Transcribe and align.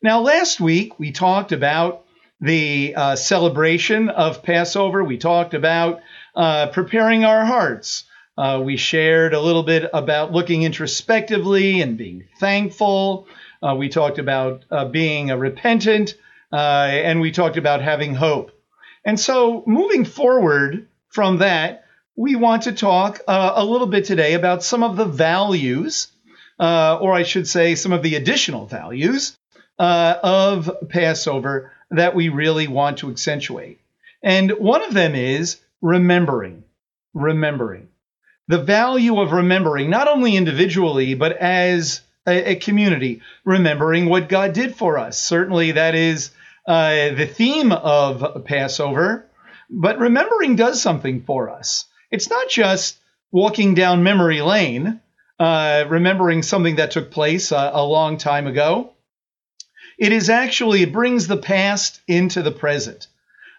Now, 0.00 0.20
last 0.20 0.60
week 0.60 0.96
we 1.00 1.10
talked 1.10 1.50
about 1.50 2.04
the 2.40 2.94
uh, 2.94 3.16
celebration 3.16 4.10
of 4.10 4.44
Passover. 4.44 5.02
We 5.02 5.18
talked 5.18 5.54
about 5.54 6.02
uh, 6.36 6.68
preparing 6.68 7.24
our 7.24 7.44
hearts. 7.44 8.04
Uh, 8.36 8.62
we 8.64 8.76
shared 8.76 9.34
a 9.34 9.40
little 9.40 9.64
bit 9.64 9.90
about 9.92 10.30
looking 10.30 10.62
introspectively 10.62 11.80
and 11.80 11.98
being 11.98 12.28
thankful. 12.38 13.26
Uh, 13.60 13.74
we 13.76 13.88
talked 13.88 14.20
about 14.20 14.64
uh, 14.70 14.84
being 14.84 15.32
a 15.32 15.36
repentant, 15.36 16.14
uh, 16.52 16.56
and 16.56 17.20
we 17.20 17.32
talked 17.32 17.56
about 17.56 17.82
having 17.82 18.14
hope. 18.14 18.52
And 19.04 19.18
so, 19.18 19.64
moving 19.66 20.04
forward 20.04 20.86
from 21.08 21.38
that, 21.38 21.86
we 22.14 22.36
want 22.36 22.62
to 22.62 22.72
talk 22.72 23.20
a 23.26 23.64
little 23.64 23.88
bit 23.88 24.04
today 24.04 24.34
about 24.34 24.62
some 24.62 24.84
of 24.84 24.96
the 24.96 25.06
values, 25.06 26.06
or 26.60 27.12
I 27.12 27.24
should 27.24 27.48
say, 27.48 27.74
some 27.74 27.92
of 27.92 28.02
the 28.04 28.14
additional 28.14 28.66
values 28.66 29.37
of 29.78 30.70
Passover 30.88 31.72
that 31.90 32.14
we 32.14 32.28
really 32.28 32.68
want 32.68 32.98
to 32.98 33.10
accentuate. 33.10 33.78
And 34.22 34.50
one 34.52 34.82
of 34.82 34.94
them 34.94 35.14
is 35.14 35.58
remembering. 35.80 36.64
Remembering. 37.14 37.88
The 38.48 38.58
value 38.58 39.20
of 39.20 39.32
remembering, 39.32 39.90
not 39.90 40.08
only 40.08 40.36
individually, 40.36 41.14
but 41.14 41.36
as 41.36 42.00
a, 42.26 42.52
a 42.52 42.54
community, 42.56 43.22
remembering 43.44 44.08
what 44.08 44.28
God 44.28 44.52
did 44.52 44.74
for 44.74 44.98
us. 44.98 45.20
Certainly, 45.20 45.72
that 45.72 45.94
is 45.94 46.30
uh, 46.66 47.10
the 47.14 47.26
theme 47.26 47.72
of 47.72 48.44
Passover, 48.44 49.26
but 49.70 49.98
remembering 49.98 50.56
does 50.56 50.80
something 50.80 51.22
for 51.22 51.50
us. 51.50 51.84
It's 52.10 52.30
not 52.30 52.48
just 52.48 52.98
walking 53.30 53.74
down 53.74 54.02
memory 54.02 54.40
lane, 54.40 55.00
uh, 55.38 55.84
remembering 55.88 56.42
something 56.42 56.76
that 56.76 56.90
took 56.90 57.10
place 57.10 57.52
uh, 57.52 57.70
a 57.72 57.84
long 57.84 58.16
time 58.16 58.46
ago. 58.46 58.92
It 59.98 60.12
is 60.12 60.30
actually, 60.30 60.82
it 60.82 60.92
brings 60.92 61.26
the 61.26 61.36
past 61.36 62.00
into 62.06 62.42
the 62.42 62.52
present. 62.52 63.08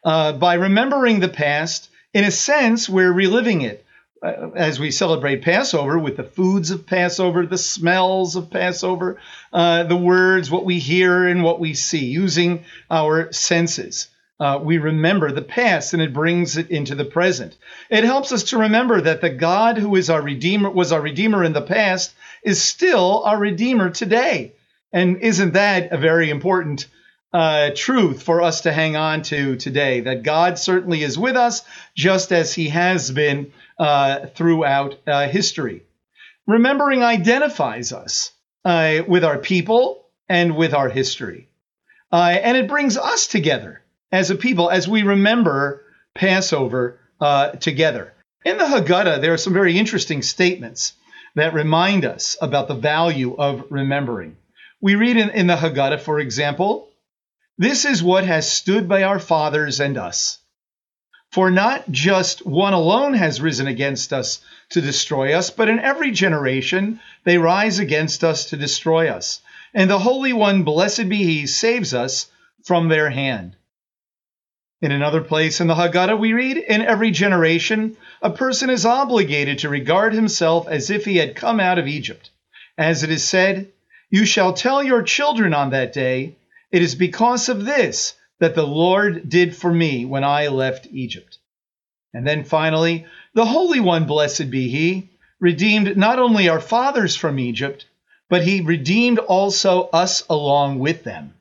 Uh, 0.04 0.32
by 0.32 0.54
remembering 0.54 1.20
the 1.20 1.28
past, 1.28 1.90
in 2.14 2.24
a 2.24 2.32
sense, 2.32 2.88
we're 2.88 3.12
reliving 3.12 3.62
it. 3.62 3.86
Uh, 4.24 4.50
as 4.56 4.80
we 4.80 4.92
celebrate 4.92 5.44
Passover 5.44 6.00
with 6.00 6.16
the 6.18 6.24
foods 6.24 6.72
of 6.72 6.86
Passover, 6.86 7.46
the 7.46 7.58
smells 7.58 8.38
of 8.38 8.50
Passover, 8.50 9.18
uh, 9.52 9.84
the 9.84 9.98
words, 9.98 10.50
what 10.50 10.66
we 10.66 10.80
hear 10.80 11.28
and 11.28 11.44
what 11.44 11.60
we 11.60 11.74
see, 11.74 12.06
using 12.06 12.64
our 12.90 13.32
senses. 13.34 14.08
Uh, 14.40 14.60
we 14.62 14.78
remember 14.78 15.32
the 15.32 15.42
past 15.42 15.94
and 15.94 16.02
it 16.02 16.14
brings 16.14 16.56
it 16.56 16.72
into 16.72 16.96
the 16.96 17.04
present. 17.04 17.58
It 17.90 18.06
helps 18.06 18.32
us 18.32 18.44
to 18.46 18.60
remember 18.60 19.02
that 19.02 19.20
the 19.20 19.30
God 19.30 19.78
who 19.78 19.98
is 19.98 20.10
our 20.10 20.22
Redeemer, 20.22 20.70
was 20.70 20.94
our 20.94 21.02
Redeemer 21.02 21.44
in 21.44 21.52
the 21.52 21.62
past, 21.62 22.14
is 22.44 22.62
still 22.62 23.24
our 23.26 23.38
Redeemer 23.38 23.90
today. 23.90 24.54
And 24.92 25.18
isn't 25.18 25.54
that 25.54 25.92
a 25.92 25.98
very 25.98 26.30
important 26.30 26.88
uh, 27.32 27.72
truth 27.76 28.24
for 28.24 28.42
us 28.42 28.62
to 28.62 28.72
hang 28.72 28.96
on 28.96 29.22
to 29.24 29.56
today? 29.56 30.02
That 30.02 30.24
God 30.24 30.58
certainly 30.58 31.04
is 31.04 31.18
with 31.18 31.36
us, 31.36 31.62
just 31.96 32.32
as 32.32 32.54
He 32.54 32.70
has 32.70 33.12
been 33.12 33.54
uh, 33.78 34.28
throughout 34.28 35.00
uh, 35.06 35.28
history. 35.28 35.84
Remembering 36.48 37.04
identifies 37.04 37.94
us 37.94 38.32
uh, 38.66 39.04
with 39.08 39.24
our 39.24 39.38
people 39.38 40.06
and 40.28 40.56
with 40.56 40.74
our 40.74 40.90
history. 40.90 41.48
Uh, 42.12 42.38
and 42.42 42.58
it 42.58 42.68
brings 42.68 42.98
us 42.98 43.28
together 43.28 43.84
as 44.12 44.32
a 44.32 44.36
people 44.36 44.70
as 44.70 44.88
we 44.88 45.04
remember 45.04 45.84
Passover 46.16 47.00
uh, 47.22 47.52
together. 47.52 48.14
In 48.44 48.58
the 48.58 48.66
Haggadah, 48.66 49.22
there 49.22 49.34
are 49.34 49.38
some 49.38 49.54
very 49.54 49.78
interesting 49.78 50.22
statements 50.22 50.94
that 51.36 51.54
remind 51.54 52.06
us 52.06 52.36
about 52.42 52.68
the 52.68 52.74
value 52.74 53.36
of 53.38 53.66
remembering. 53.70 54.38
We 54.82 54.96
read 54.96 55.18
in, 55.18 55.30
in 55.32 55.48
the 55.48 55.58
Haggadah, 55.58 56.00
for 56.00 56.20
example, 56.20 56.90
this 57.58 57.84
is 57.84 58.02
what 58.02 58.24
has 58.24 58.50
stood 58.50 58.88
by 58.88 59.04
our 59.04 59.20
fathers 59.20 59.80
and 59.80 59.98
us. 59.98 60.38
For 61.32 61.52
not 61.52 61.92
just 61.92 62.46
one 62.46 62.74
alone 62.74 63.14
has 63.14 63.42
risen 63.42 63.68
against 63.68 64.14
us 64.14 64.40
to 64.70 64.82
destroy 64.82 65.34
us, 65.34 65.50
but 65.50 65.70
in 65.70 65.80
every 65.80 66.12
generation 66.12 67.00
they 67.24 67.38
rise 67.38 67.80
against 67.80 68.24
us 68.24 68.46
to 68.46 68.58
destroy 68.58 69.10
us. 69.10 69.42
And 69.74 69.90
the 69.90 70.00
Holy 70.00 70.34
One, 70.34 70.64
blessed 70.64 71.10
be 71.10 71.24
He, 71.24 71.46
saves 71.46 71.94
us 71.94 72.28
from 72.64 72.88
their 72.88 73.10
hand. 73.10 73.56
In 74.82 74.92
another 74.94 75.22
place 75.22 75.60
in 75.60 75.68
the 75.68 75.76
Haggadah, 75.76 76.18
we 76.18 76.32
read, 76.32 76.58
In 76.58 76.82
every 76.82 77.12
generation, 77.12 77.98
a 78.22 78.30
person 78.30 78.70
is 78.70 78.86
obligated 78.86 79.60
to 79.60 79.70
regard 79.70 80.14
himself 80.14 80.68
as 80.70 80.90
if 80.90 81.04
he 81.04 81.18
had 81.18 81.36
come 81.36 81.60
out 81.60 81.78
of 81.78 81.88
Egypt. 81.88 82.30
As 82.78 83.04
it 83.04 83.12
is 83.12 83.28
said, 83.28 83.72
you 84.10 84.26
shall 84.26 84.54
tell 84.54 84.82
your 84.82 85.04
children 85.04 85.54
on 85.54 85.70
that 85.72 85.94
day, 85.94 86.36
It 86.72 86.82
is 86.82 86.96
because 86.96 87.50
of 87.50 87.66
this 87.66 88.16
that 88.40 88.56
the 88.56 88.66
Lord 88.66 89.30
did 89.30 89.56
for 89.56 89.72
me 89.72 90.06
when 90.06 90.24
I 90.24 90.48
left 90.48 90.88
Egypt. 90.92 91.38
And 92.14 92.26
then 92.26 92.44
finally, 92.44 93.06
the 93.34 93.46
Holy 93.46 93.80
One, 93.80 94.06
blessed 94.06 94.50
be 94.50 94.68
He, 94.70 95.10
redeemed 95.40 95.96
not 95.96 96.18
only 96.18 96.50
our 96.50 96.60
fathers 96.60 97.16
from 97.16 97.38
Egypt, 97.38 97.86
but 98.30 98.44
He 98.44 98.62
redeemed 98.62 99.20
also 99.20 99.84
us 99.94 100.24
along 100.30 100.80
with 100.80 101.04
them. 101.04 101.36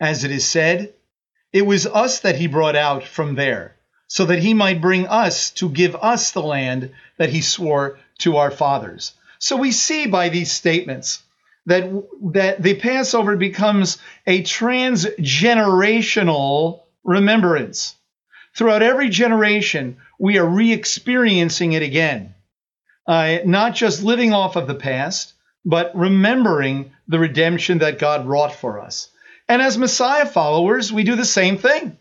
As 0.00 0.24
it 0.24 0.30
is 0.30 0.48
said, 0.48 0.92
It 1.52 1.66
was 1.66 1.86
us 1.86 2.20
that 2.20 2.36
He 2.36 2.46
brought 2.46 2.76
out 2.76 3.04
from 3.04 3.34
there, 3.34 3.74
so 4.06 4.26
that 4.26 4.38
He 4.38 4.54
might 4.54 4.80
bring 4.80 5.08
us 5.08 5.50
to 5.52 5.68
give 5.68 5.96
us 5.96 6.30
the 6.30 6.42
land 6.42 6.92
that 7.16 7.30
He 7.30 7.40
swore 7.40 7.98
to 8.18 8.36
our 8.36 8.50
fathers. 8.50 9.14
So 9.40 9.56
we 9.56 9.72
see 9.72 10.06
by 10.06 10.28
these 10.28 10.52
statements 10.52 11.22
that 11.70 11.90
that 12.32 12.62
the 12.62 12.74
Passover 12.74 13.36
becomes 13.36 13.98
a 14.26 14.42
transgenerational 14.42 16.80
remembrance. 17.04 17.94
Throughout 18.54 18.82
every 18.82 19.08
generation, 19.08 19.96
we 20.18 20.38
are 20.38 20.46
re-experiencing 20.46 21.72
it 21.72 21.82
again. 21.82 22.34
Uh, 23.06 23.38
not 23.44 23.74
just 23.74 24.02
living 24.02 24.32
off 24.32 24.56
of 24.56 24.66
the 24.66 24.74
past, 24.74 25.34
but 25.64 25.96
remembering 25.96 26.92
the 27.08 27.18
redemption 27.18 27.78
that 27.78 27.98
God 27.98 28.26
wrought 28.26 28.54
for 28.54 28.80
us. 28.80 29.08
And 29.48 29.62
as 29.62 29.78
Messiah 29.78 30.26
followers, 30.26 30.92
we 30.92 31.04
do 31.04 31.16
the 31.16 31.24
same 31.24 31.56
thing. 31.58 31.96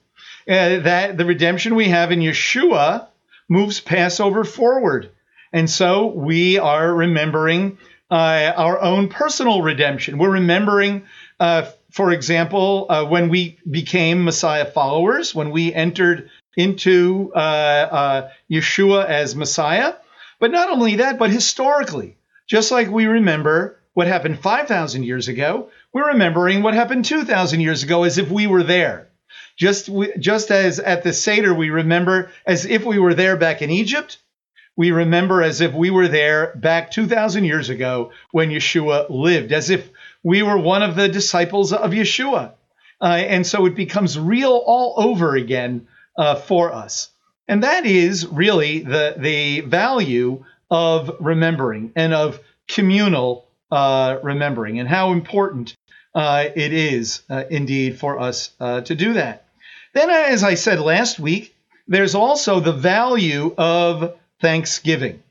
Uh, 0.48 0.80
that 0.80 1.18
the 1.18 1.26
redemption 1.26 1.76
we 1.76 1.90
have 1.90 2.12
in 2.12 2.20
Yeshua 2.20 3.08
moves 3.48 3.80
Passover 3.80 4.44
forward. 4.44 5.12
And 5.54 5.70
so 5.70 6.08
we 6.08 6.60
are 6.60 6.94
remembering 6.94 7.78
uh, 8.12 8.54
our 8.56 8.80
own 8.82 9.10
personal 9.10 9.62
redemption. 9.62 10.18
We're 10.18 10.32
remembering, 10.32 11.04
uh, 11.40 11.70
for 11.92 12.12
example, 12.12 12.88
uh, 12.90 13.06
when 13.06 13.30
we 13.30 13.60
became 13.70 14.24
Messiah 14.24 14.66
followers, 14.66 15.34
when 15.36 15.52
we 15.52 15.74
entered 15.74 16.30
into 16.58 17.32
uh, 17.36 17.40
uh, 17.40 18.30
Yeshua 18.52 19.06
as 19.06 19.36
Messiah. 19.36 19.94
But 20.40 20.52
not 20.52 20.70
only 20.70 20.98
that, 20.98 21.20
but 21.20 21.30
historically, 21.32 22.18
just 22.48 22.72
like 22.72 22.90
we 22.90 23.06
remember 23.06 23.80
what 23.94 24.08
happened 24.08 24.40
5,000 24.40 25.04
years 25.04 25.28
ago, 25.28 25.70
we're 25.92 26.08
remembering 26.08 26.64
what 26.64 26.74
happened 26.74 27.06
2,000 27.06 27.60
years 27.60 27.84
ago 27.84 28.04
as 28.04 28.18
if 28.18 28.32
we 28.32 28.48
were 28.48 28.64
there. 28.64 29.10
Just, 29.58 29.90
just 30.20 30.52
as 30.52 30.80
at 30.80 31.04
the 31.04 31.12
Seder, 31.12 31.54
we 31.54 31.70
remember 31.70 32.32
as 32.46 32.66
if 32.66 32.86
we 32.86 32.98
were 32.98 33.14
there 33.14 33.36
back 33.36 33.62
in 33.62 33.70
Egypt, 33.70 34.18
we 34.80 34.92
remember 34.92 35.44
as 35.44 35.60
if 35.60 35.74
we 35.74 35.90
were 35.90 36.08
there 36.08 36.54
back 36.56 36.90
2,000 36.90 37.44
years 37.44 37.68
ago 37.68 38.14
when 38.32 38.50
Yeshua 38.50 39.08
lived, 39.10 39.52
as 39.52 39.70
if 39.70 39.90
we 40.24 40.42
were 40.42 40.58
one 40.58 40.84
of 40.84 40.96
the 40.96 41.10
disciples 41.10 41.74
of 41.74 41.92
Yeshua. 41.92 42.54
Uh, 43.02 43.06
and 43.06 43.46
so 43.46 43.66
it 43.66 43.76
becomes 43.76 44.18
real 44.18 44.54
all 44.66 44.94
over 44.96 45.36
again 45.36 45.86
uh, 46.18 46.36
for 46.36 46.72
us. 46.72 47.10
And 47.46 47.64
that 47.64 47.86
is 47.86 48.26
really 48.28 48.80
the, 48.80 49.16
the 49.18 49.60
value 49.60 50.46
of 50.72 51.14
remembering 51.20 51.92
and 51.98 52.14
of 52.14 52.40
communal 52.70 53.50
uh, 53.70 54.20
remembering 54.24 54.80
and 54.80 54.88
how 54.88 55.12
important 55.12 55.76
uh, 56.16 56.46
it 56.56 56.72
is 56.72 57.24
uh, 57.30 57.44
indeed 57.50 58.00
for 58.00 58.18
us 58.18 58.52
uh, 58.62 58.80
to 58.80 58.96
do 58.96 59.12
that. 59.12 59.46
Then, 59.92 60.10
as 60.10 60.46
I 60.46 60.54
said 60.54 60.80
last 60.80 61.20
week, 61.20 61.54
there's 61.86 62.16
also 62.16 62.62
the 62.62 62.72
value 62.72 63.54
of 63.58 64.16
Thanksgiving. 64.42 65.22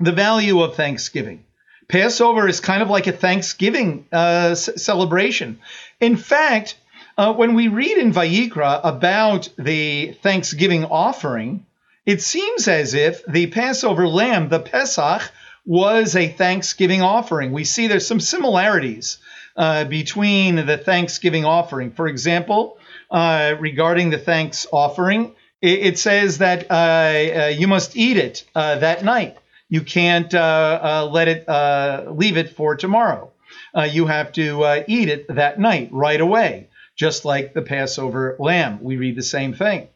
The 0.00 0.12
value 0.12 0.60
of 0.62 0.74
Thanksgiving. 0.74 1.44
Passover 1.88 2.48
is 2.48 2.60
kind 2.60 2.82
of 2.82 2.90
like 2.90 3.06
a 3.06 3.12
Thanksgiving 3.12 4.06
uh, 4.12 4.54
celebration. 4.54 5.60
In 6.00 6.16
fact, 6.16 6.76
uh, 7.16 7.32
when 7.34 7.54
we 7.54 7.68
read 7.68 7.98
in 7.98 8.12
Vayikra 8.12 8.80
about 8.82 9.48
the 9.58 10.12
Thanksgiving 10.22 10.84
offering, 10.84 11.66
it 12.06 12.22
seems 12.22 12.68
as 12.68 12.94
if 12.94 13.24
the 13.26 13.46
Passover 13.48 14.08
lamb, 14.08 14.48
the 14.48 14.60
Pesach, 14.60 15.30
was 15.66 16.16
a 16.16 16.28
Thanksgiving 16.28 17.02
offering. 17.02 17.52
We 17.52 17.64
see 17.64 17.86
there's 17.86 18.06
some 18.06 18.20
similarities 18.20 19.18
uh, 19.56 19.84
between 19.84 20.66
the 20.66 20.76
Thanksgiving 20.76 21.44
offering. 21.44 21.92
For 21.92 22.08
example, 22.08 22.78
uh, 23.10 23.54
regarding 23.58 24.10
the 24.10 24.18
thanks 24.18 24.66
offering, 24.72 25.34
it, 25.64 25.98
says 25.98 26.38
that 26.38 26.70
uh, 26.70 26.74
uh, 26.74 27.46
you 27.48 27.66
must 27.66 27.96
eat 27.96 28.16
it 28.16 28.44
uh, 28.54 28.78
that 28.78 29.04
night. 29.04 29.36
You 29.68 29.80
can't 29.80 30.32
let 30.32 31.28
it 31.28 32.10
leave 32.10 32.36
it 32.36 32.50
for 32.56 32.76
tomorrow. 32.76 33.32
uh, 33.74 33.82
you 33.82 34.06
have 34.06 34.32
to 34.32 34.62
uh, 34.62 34.84
eat 34.86 35.08
it 35.08 35.26
that 35.34 35.58
night, 35.58 35.88
right 35.92 36.20
away, 36.20 36.68
just 36.96 37.24
like 37.24 37.54
the 37.54 37.62
Passover 37.62 38.36
lamb. 38.38 38.78
We 38.82 38.96
read 38.96 39.16
the 39.16 39.22
same 39.22 39.54
thing. 39.54 39.88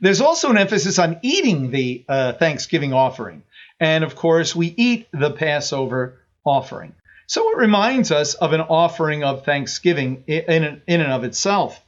There's 0.00 0.20
also 0.20 0.50
an 0.50 0.58
emphasis 0.58 0.98
on 0.98 1.18
eating 1.22 1.70
the 1.70 2.04
uh, 2.08 2.32
Thanksgiving 2.34 2.92
offering. 2.92 3.42
And 3.80 4.04
of 4.04 4.16
course, 4.16 4.56
we 4.56 4.68
eat 4.76 5.08
the 5.12 5.30
Passover 5.30 6.20
offering. 6.44 6.94
So 7.26 7.50
it 7.50 7.58
reminds 7.58 8.10
us 8.10 8.34
of 8.34 8.52
an 8.52 8.62
offering 8.62 9.22
of 9.22 9.44
thanksgiving 9.44 10.24
in, 10.26 10.80
in 10.86 11.00
and 11.00 11.12
of 11.12 11.24
itself. 11.24 11.78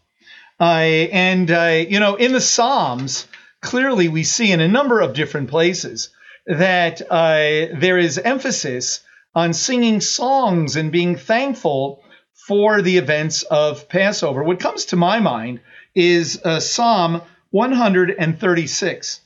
Uh, 0.60 1.08
and, 1.10 1.50
uh, 1.50 1.84
you 1.88 1.98
know, 1.98 2.16
in 2.16 2.32
the 2.32 2.40
Psalms, 2.40 3.26
clearly 3.62 4.08
we 4.08 4.24
see 4.24 4.52
in 4.52 4.60
a 4.60 4.68
number 4.68 5.00
of 5.00 5.14
different 5.14 5.48
places 5.48 6.10
that 6.46 7.00
uh, 7.10 7.78
there 7.80 7.96
is 7.96 8.18
emphasis 8.18 9.00
on 9.34 9.54
singing 9.54 10.02
songs 10.02 10.76
and 10.76 10.92
being 10.92 11.16
thankful 11.16 12.02
for 12.46 12.82
the 12.82 12.98
events 12.98 13.42
of 13.44 13.88
Passover. 13.88 14.42
What 14.42 14.60
comes 14.60 14.86
to 14.86 14.96
my 14.96 15.18
mind 15.18 15.60
is 15.94 16.40
uh, 16.44 16.60
Psalm 16.60 17.22
136. 17.50 19.20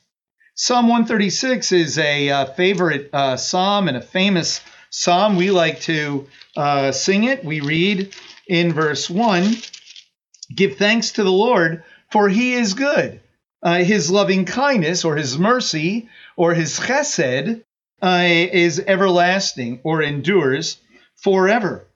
Psalm 0.54 0.86
136 0.86 1.72
is 1.72 1.98
a 1.98 2.30
uh, 2.30 2.44
favorite 2.52 3.10
uh, 3.12 3.36
psalm 3.36 3.88
and 3.88 3.96
a 3.96 4.00
famous 4.00 4.60
psalm. 4.90 5.34
We 5.34 5.50
like 5.50 5.80
to 5.82 6.28
sing 6.92 7.24
it. 7.24 7.44
We 7.44 7.60
read 7.60 8.14
in 8.46 8.72
verse 8.72 9.10
1 9.10 9.56
Give 10.54 10.76
thanks 10.76 11.12
to 11.12 11.22
the 11.22 11.32
Lord, 11.32 11.84
for 12.10 12.28
he 12.28 12.54
is 12.54 12.74
good. 12.74 13.20
Uh, 13.62 13.78
his 13.78 14.10
loving 14.10 14.44
kindness 14.44 15.04
or 15.04 15.16
his 15.16 15.38
mercy 15.38 16.08
or 16.36 16.52
his 16.52 16.78
chesed 16.78 17.62
uh, 18.02 18.22
is 18.24 18.78
everlasting 18.86 19.80
or 19.82 20.02
endures 20.02 20.78
forever. 21.16 21.86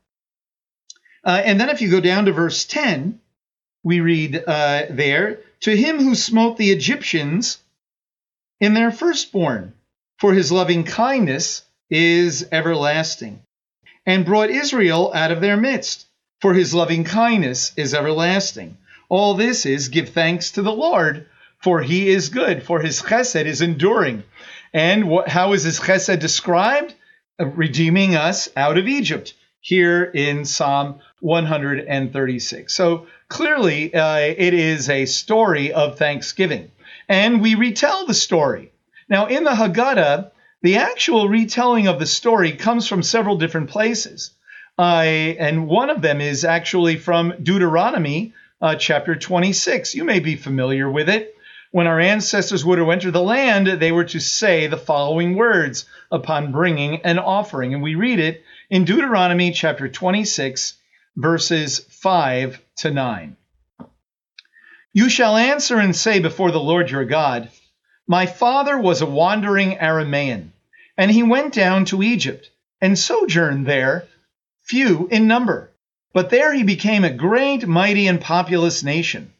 Uh, 1.24 1.42
and 1.44 1.60
then 1.60 1.68
if 1.68 1.82
you 1.82 1.90
go 1.90 2.00
down 2.00 2.24
to 2.24 2.32
verse 2.32 2.64
10, 2.64 3.20
we 3.84 4.00
read 4.00 4.42
uh, 4.46 4.86
there, 4.90 5.40
To 5.60 5.76
him 5.76 5.98
who 5.98 6.14
smote 6.14 6.56
the 6.56 6.70
Egyptians 6.70 7.58
in 8.60 8.74
their 8.74 8.90
firstborn, 8.90 9.74
for 10.18 10.32
his 10.32 10.50
loving 10.50 10.84
kindness 10.84 11.62
is 11.90 12.48
everlasting, 12.50 13.42
and 14.06 14.24
brought 14.24 14.50
Israel 14.50 15.12
out 15.14 15.30
of 15.32 15.40
their 15.40 15.56
midst, 15.56 16.07
for 16.40 16.54
his 16.54 16.74
loving 16.74 17.04
kindness 17.04 17.72
is 17.76 17.94
everlasting. 17.94 18.76
All 19.08 19.34
this 19.34 19.66
is 19.66 19.88
give 19.88 20.10
thanks 20.10 20.52
to 20.52 20.62
the 20.62 20.72
Lord, 20.72 21.26
for 21.62 21.82
he 21.82 22.08
is 22.08 22.28
good, 22.28 22.62
for 22.62 22.80
his 22.80 23.02
chesed 23.02 23.44
is 23.44 23.62
enduring. 23.62 24.22
And 24.72 25.08
what, 25.08 25.28
how 25.28 25.52
is 25.52 25.64
his 25.64 25.80
chesed 25.80 26.20
described? 26.20 26.94
Uh, 27.40 27.46
redeeming 27.46 28.14
us 28.14 28.48
out 28.56 28.78
of 28.78 28.88
Egypt, 28.88 29.34
here 29.60 30.04
in 30.04 30.44
Psalm 30.44 31.00
136. 31.20 32.74
So 32.74 33.06
clearly, 33.28 33.94
uh, 33.94 34.18
it 34.18 34.54
is 34.54 34.88
a 34.88 35.06
story 35.06 35.72
of 35.72 35.98
thanksgiving. 35.98 36.70
And 37.08 37.40
we 37.40 37.54
retell 37.54 38.06
the 38.06 38.14
story. 38.14 38.72
Now, 39.08 39.26
in 39.26 39.44
the 39.44 39.50
Haggadah, 39.50 40.30
the 40.62 40.76
actual 40.76 41.28
retelling 41.28 41.86
of 41.86 41.98
the 41.98 42.06
story 42.06 42.52
comes 42.52 42.86
from 42.86 43.02
several 43.02 43.36
different 43.36 43.70
places. 43.70 44.30
And 44.78 45.66
one 45.66 45.90
of 45.90 46.02
them 46.02 46.20
is 46.20 46.44
actually 46.44 46.96
from 46.96 47.34
Deuteronomy 47.42 48.34
uh, 48.60 48.76
chapter 48.76 49.16
26. 49.16 49.94
You 49.94 50.04
may 50.04 50.20
be 50.20 50.36
familiar 50.36 50.90
with 50.90 51.08
it. 51.08 51.34
When 51.70 51.86
our 51.86 52.00
ancestors 52.00 52.64
were 52.64 52.76
to 52.76 52.90
enter 52.90 53.10
the 53.10 53.22
land, 53.22 53.66
they 53.66 53.92
were 53.92 54.04
to 54.04 54.20
say 54.20 54.66
the 54.66 54.78
following 54.78 55.34
words 55.34 55.84
upon 56.10 56.52
bringing 56.52 57.02
an 57.02 57.18
offering. 57.18 57.74
And 57.74 57.82
we 57.82 57.94
read 57.94 58.18
it 58.18 58.42
in 58.70 58.84
Deuteronomy 58.84 59.52
chapter 59.52 59.88
26, 59.88 60.74
verses 61.16 61.80
5 61.80 62.62
to 62.76 62.90
9. 62.90 63.36
You 64.94 65.10
shall 65.10 65.36
answer 65.36 65.78
and 65.78 65.94
say 65.94 66.20
before 66.20 66.50
the 66.50 66.60
Lord 66.60 66.90
your 66.90 67.04
God, 67.04 67.50
My 68.06 68.24
father 68.24 68.78
was 68.78 69.02
a 69.02 69.06
wandering 69.06 69.76
Aramaean, 69.76 70.52
and 70.96 71.10
he 71.10 71.22
went 71.22 71.52
down 71.52 71.84
to 71.86 72.02
Egypt 72.02 72.50
and 72.80 72.98
sojourned 72.98 73.66
there, 73.66 74.06
few 74.68 75.08
in 75.10 75.26
number. 75.26 75.70
But 76.12 76.30
there 76.30 76.52
he 76.52 76.62
became 76.62 77.04
a 77.04 77.10
great, 77.10 77.66
mighty, 77.66 78.06
and 78.06 78.20
populous 78.20 78.82
nation. 78.82 79.32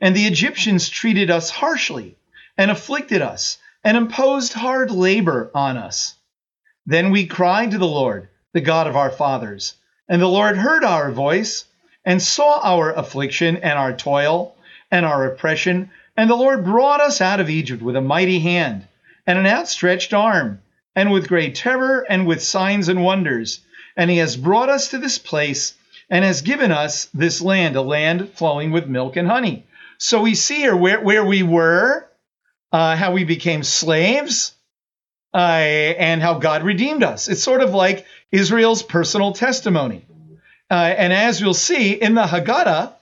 And 0.00 0.14
the 0.14 0.26
Egyptians 0.26 0.88
treated 0.88 1.30
us 1.30 1.50
harshly, 1.50 2.16
and 2.58 2.70
afflicted 2.70 3.22
us, 3.22 3.58
and 3.82 3.96
imposed 3.96 4.52
hard 4.52 4.90
labor 4.90 5.50
on 5.54 5.76
us. 5.76 6.14
Then 6.86 7.10
we 7.10 7.26
cried 7.26 7.70
to 7.72 7.78
the 7.78 7.86
Lord, 7.86 8.28
the 8.52 8.60
God 8.60 8.86
of 8.86 8.96
our 8.96 9.10
fathers, 9.10 9.74
and 10.08 10.20
the 10.20 10.28
Lord 10.28 10.56
heard 10.56 10.84
our 10.84 11.10
voice, 11.10 11.64
and 12.04 12.22
saw 12.22 12.60
our 12.62 12.92
affliction 12.92 13.56
and 13.56 13.78
our 13.78 13.92
toil 13.92 14.54
and 14.90 15.04
our 15.04 15.26
oppression. 15.26 15.90
And 16.16 16.30
the 16.30 16.36
Lord 16.36 16.64
brought 16.64 17.00
us 17.00 17.20
out 17.20 17.40
of 17.40 17.50
Egypt 17.50 17.82
with 17.82 17.96
a 17.96 18.00
mighty 18.00 18.38
hand 18.38 18.86
and 19.26 19.38
an 19.38 19.46
outstretched 19.46 20.14
arm, 20.14 20.60
and 20.94 21.10
with 21.10 21.28
great 21.28 21.56
terror 21.56 22.06
and 22.08 22.26
with 22.26 22.42
signs 22.42 22.88
and 22.88 23.02
wonders. 23.02 23.60
And 23.96 24.10
he 24.10 24.18
has 24.18 24.36
brought 24.36 24.68
us 24.68 24.90
to 24.90 24.98
this 24.98 25.18
place 25.18 25.74
and 26.10 26.24
has 26.24 26.42
given 26.42 26.70
us 26.70 27.06
this 27.14 27.40
land, 27.40 27.76
a 27.76 27.82
land 27.82 28.30
flowing 28.34 28.70
with 28.70 28.86
milk 28.86 29.16
and 29.16 29.26
honey. 29.26 29.64
So 29.98 30.22
we 30.22 30.34
see 30.34 30.56
here 30.56 30.76
where, 30.76 31.00
where 31.00 31.24
we 31.24 31.42
were, 31.42 32.08
uh, 32.72 32.96
how 32.96 33.12
we 33.12 33.24
became 33.24 33.62
slaves, 33.62 34.52
uh, 35.32 35.38
and 35.38 36.22
how 36.22 36.38
God 36.38 36.62
redeemed 36.62 37.02
us. 37.02 37.28
It's 37.28 37.42
sort 37.42 37.60
of 37.60 37.74
like 37.74 38.06
Israel's 38.32 38.82
personal 38.82 39.32
testimony. 39.32 40.06
Uh, 40.70 40.74
and 40.74 41.12
as 41.12 41.40
you'll 41.40 41.54
see 41.54 41.92
in 41.92 42.14
the 42.14 42.24
Haggadah, 42.24 42.92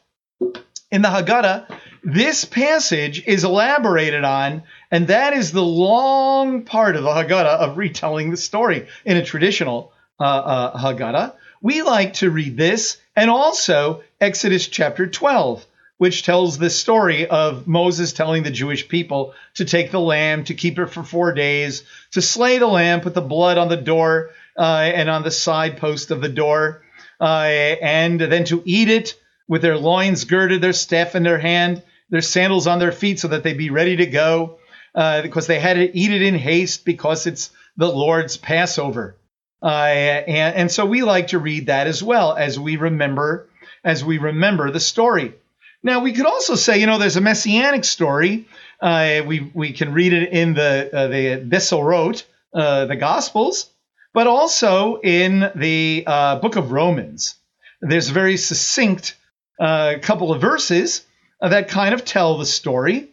in 0.91 1.03
the 1.03 1.09
Haggadah, 1.09 1.67
this 2.03 2.45
passage 2.45 3.27
is 3.27 3.45
elaborated 3.45 4.25
on, 4.25 4.65
and 4.91 5.07
that 5.09 5.33
is 5.33 5.53
the 5.53 5.65
long 5.65 6.65
part 6.65 6.97
of 6.97 7.03
the 7.03 7.09
Haggadah 7.09 7.59
of 7.59 7.79
retelling 7.79 8.31
the 8.31 8.37
story 8.37 8.89
in 9.07 9.17
a 9.17 9.25
traditional 9.25 9.94
uh, 10.21 10.23
uh, 10.23 10.79
Haggadah. 10.79 11.35
We 11.61 11.83
like 11.83 12.15
to 12.15 12.31
read 12.31 12.57
this 12.57 12.99
and 13.17 13.31
also 13.31 14.03
Exodus 14.21 14.69
chapter 14.69 15.07
12, 15.07 15.65
which 15.99 16.25
tells 16.25 16.59
the 16.59 16.71
story 16.71 17.27
of 17.27 17.67
Moses 17.67 18.13
telling 18.13 18.43
the 18.43 18.51
Jewish 18.51 18.89
people 18.89 19.35
to 19.55 19.65
take 19.65 19.91
the 19.91 20.01
lamb, 20.01 20.45
to 20.45 20.55
keep 20.55 20.79
it 20.79 20.87
for 20.87 21.03
four 21.03 21.33
days, 21.33 21.85
to 22.13 22.23
slay 22.23 22.59
the 22.59 22.67
lamb, 22.67 23.01
put 23.01 23.15
the 23.15 23.21
blood 23.21 23.59
on 23.59 23.69
the 23.69 23.77
door 23.77 24.31
uh, 24.59 24.91
and 24.95 25.09
on 25.09 25.23
the 25.23 25.31
side 25.31 25.79
post 25.79 26.11
of 26.11 26.21
the 26.21 26.29
door, 26.29 26.83
uh, 27.21 27.25
and 27.81 28.21
then 28.21 28.45
to 28.45 28.63
eat 28.65 28.89
it 28.89 29.15
with 29.49 29.63
their 29.63 29.79
loins 29.79 30.25
girded, 30.25 30.61
their 30.61 30.73
staff 30.73 31.15
in 31.15 31.23
their 31.23 31.39
hand, 31.39 31.83
their 32.11 32.21
sandals 32.21 32.67
on 32.67 32.79
their 32.79 32.93
feet, 32.93 33.21
so 33.21 33.29
that 33.29 33.43
they 33.43 33.55
be 33.55 33.71
ready 33.71 33.97
to 33.97 34.07
go, 34.07 34.59
uh, 34.95 35.23
because 35.23 35.47
they 35.47 35.59
had 35.59 35.75
to 35.75 35.97
eat 35.97 36.13
it 36.13 36.23
in 36.23 36.35
haste 36.35 36.85
because 36.85 37.27
it's 37.27 37.51
the 37.77 37.89
Lord's 37.89 38.37
Passover. 38.37 39.17
Uh, 39.65 39.69
and, 40.27 40.57
and 40.57 40.71
so 40.71 40.85
we 40.85 41.03
like 41.03 41.29
to 41.29 41.39
read 41.39 41.67
that 41.67 41.87
as 41.87 42.03
well 42.03 42.37
as 42.37 42.61
we 42.61 42.77
remember 42.77 43.49
as 43.83 44.05
we 44.05 44.19
remember 44.19 44.71
the 44.71 44.81
story. 44.81 45.33
Now 45.83 46.01
we 46.01 46.13
could 46.13 46.27
also 46.27 46.55
say, 46.55 46.79
you 46.79 46.87
know, 46.87 46.99
there's 46.99 47.17
a 47.17 47.23
messianic 47.23 47.85
story. 47.85 48.47
Uh, 48.81 49.23
we 49.27 49.51
we 49.55 49.73
can 49.73 49.95
read 49.95 50.13
it 50.13 50.33
in 50.33 50.53
the 50.53 50.91
uh, 50.93 51.09
the 51.09 51.45
Besorot, 51.49 52.25
uh, 52.53 52.85
the 52.87 52.97
Gospels, 52.97 53.71
but 54.13 54.27
also 54.27 55.01
in 55.01 55.51
the 55.55 56.05
uh, 56.07 56.39
book 56.41 56.57
of 56.57 56.71
Romans. 56.71 57.37
There's 57.81 58.11
a 58.11 58.13
very 58.13 58.37
succinct 58.37 59.17
a 59.59 59.99
couple 60.03 60.33
of 60.33 60.41
verses 60.41 61.05
that 61.41 61.69
kind 61.69 61.95
of 61.95 62.05
tell 62.05 62.39
the 62.39 62.47
story 62.47 63.09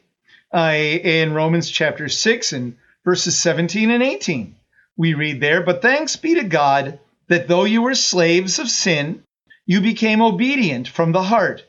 uh, 0.53 0.74
in 0.74 1.34
Romans 1.34 1.70
chapter 1.70 2.10
6 2.10 2.53
and 2.53 2.77
verses 3.03 3.38
17 3.38 3.91
and 3.91 4.03
18. 4.03 4.55
We 4.98 5.14
read 5.14 5.40
there, 5.40 5.64
But 5.64 5.82
thanks 5.82 6.16
be 6.16 6.36
to 6.36 6.44
God 6.44 7.00
that 7.28 7.48
though 7.48 7.64
you 7.64 7.82
were 7.82 7.96
slaves 7.96 8.60
of 8.60 8.70
sin, 8.70 9.24
you 9.66 9.82
became 9.82 10.22
obedient 10.22 10.88
from 10.88 11.12
the 11.12 11.24
heart 11.24 11.66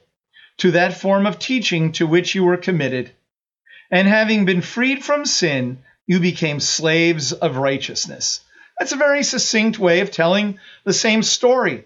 to 0.59 0.73
that 0.73 0.97
form 0.97 1.27
of 1.27 1.39
teaching 1.39 1.93
to 1.93 2.07
which 2.07 2.35
you 2.35 2.45
were 2.45 2.57
committed. 2.57 3.11
And 3.91 4.09
having 4.09 4.45
been 4.45 4.61
freed 4.61 5.05
from 5.05 5.25
sin, 5.25 5.79
you 6.07 6.19
became 6.19 6.61
slaves 6.61 7.33
of 7.33 7.57
righteousness. 7.57 8.41
That's 8.79 8.93
a 8.93 8.97
very 8.97 9.23
succinct 9.23 9.79
way 9.79 10.01
of 10.01 10.11
telling 10.11 10.59
the 10.85 10.93
same 10.93 11.23
story. 11.23 11.85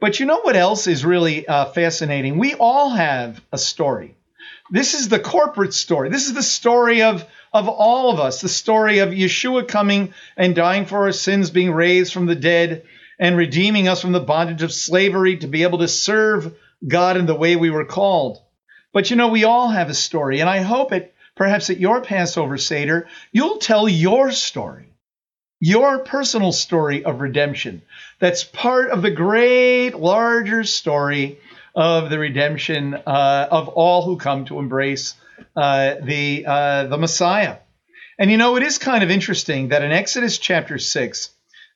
But 0.00 0.20
you 0.20 0.26
know 0.26 0.40
what 0.40 0.56
else 0.56 0.86
is 0.86 1.04
really 1.04 1.46
uh, 1.48 1.66
fascinating? 1.66 2.38
We 2.38 2.54
all 2.54 2.90
have 2.90 3.40
a 3.52 3.58
story. 3.58 4.16
This 4.70 4.94
is 4.94 5.08
the 5.08 5.18
corporate 5.18 5.74
story. 5.74 6.08
This 6.08 6.26
is 6.26 6.34
the 6.34 6.42
story 6.42 7.02
of, 7.02 7.26
of 7.52 7.68
all 7.68 8.10
of 8.10 8.18
us, 8.18 8.40
the 8.40 8.48
story 8.48 8.98
of 9.00 9.10
Yeshua 9.10 9.68
coming 9.68 10.14
and 10.36 10.54
dying 10.54 10.86
for 10.86 11.00
our 11.00 11.12
sins, 11.12 11.50
being 11.50 11.72
raised 11.72 12.12
from 12.12 12.26
the 12.26 12.34
dead, 12.34 12.84
and 13.18 13.36
redeeming 13.36 13.88
us 13.88 14.00
from 14.00 14.12
the 14.12 14.20
bondage 14.20 14.62
of 14.62 14.72
slavery 14.72 15.36
to 15.38 15.46
be 15.46 15.62
able 15.62 15.78
to 15.78 15.88
serve 15.88 16.54
God 16.86 17.16
in 17.16 17.26
the 17.26 17.34
way 17.34 17.56
we 17.56 17.70
were 17.70 17.84
called. 17.84 18.38
But 18.92 19.10
you 19.10 19.16
know, 19.16 19.28
we 19.28 19.44
all 19.44 19.68
have 19.68 19.90
a 19.90 19.94
story, 19.94 20.40
and 20.40 20.48
I 20.48 20.58
hope 20.58 20.92
it 20.92 21.14
perhaps 21.34 21.70
at 21.70 21.78
your 21.78 22.00
Passover 22.00 22.58
Seder, 22.58 23.08
you'll 23.32 23.58
tell 23.58 23.88
your 23.88 24.30
story 24.30 24.86
your 25.60 26.00
personal 26.00 26.52
story 26.52 27.04
of 27.04 27.20
redemption. 27.20 27.80
That's 28.18 28.44
part 28.44 28.90
of 28.90 29.00
the 29.00 29.10
great, 29.10 29.94
larger 29.94 30.62
story 30.64 31.38
of 31.74 32.10
the 32.10 32.18
redemption 32.18 32.94
uh, 32.94 33.48
of 33.50 33.68
all 33.68 34.02
who 34.02 34.16
come 34.16 34.44
to 34.46 34.58
embrace 34.58 35.14
uh, 35.56 35.94
the 36.02 36.44
uh, 36.46 36.86
the 36.86 36.98
Messiah. 36.98 37.58
And 38.18 38.30
you 38.30 38.36
know, 38.36 38.56
it 38.56 38.62
is 38.62 38.78
kind 38.78 39.02
of 39.02 39.10
interesting 39.10 39.68
that 39.68 39.82
in 39.82 39.90
Exodus 39.90 40.38
chapter 40.38 40.78
six, 40.78 41.30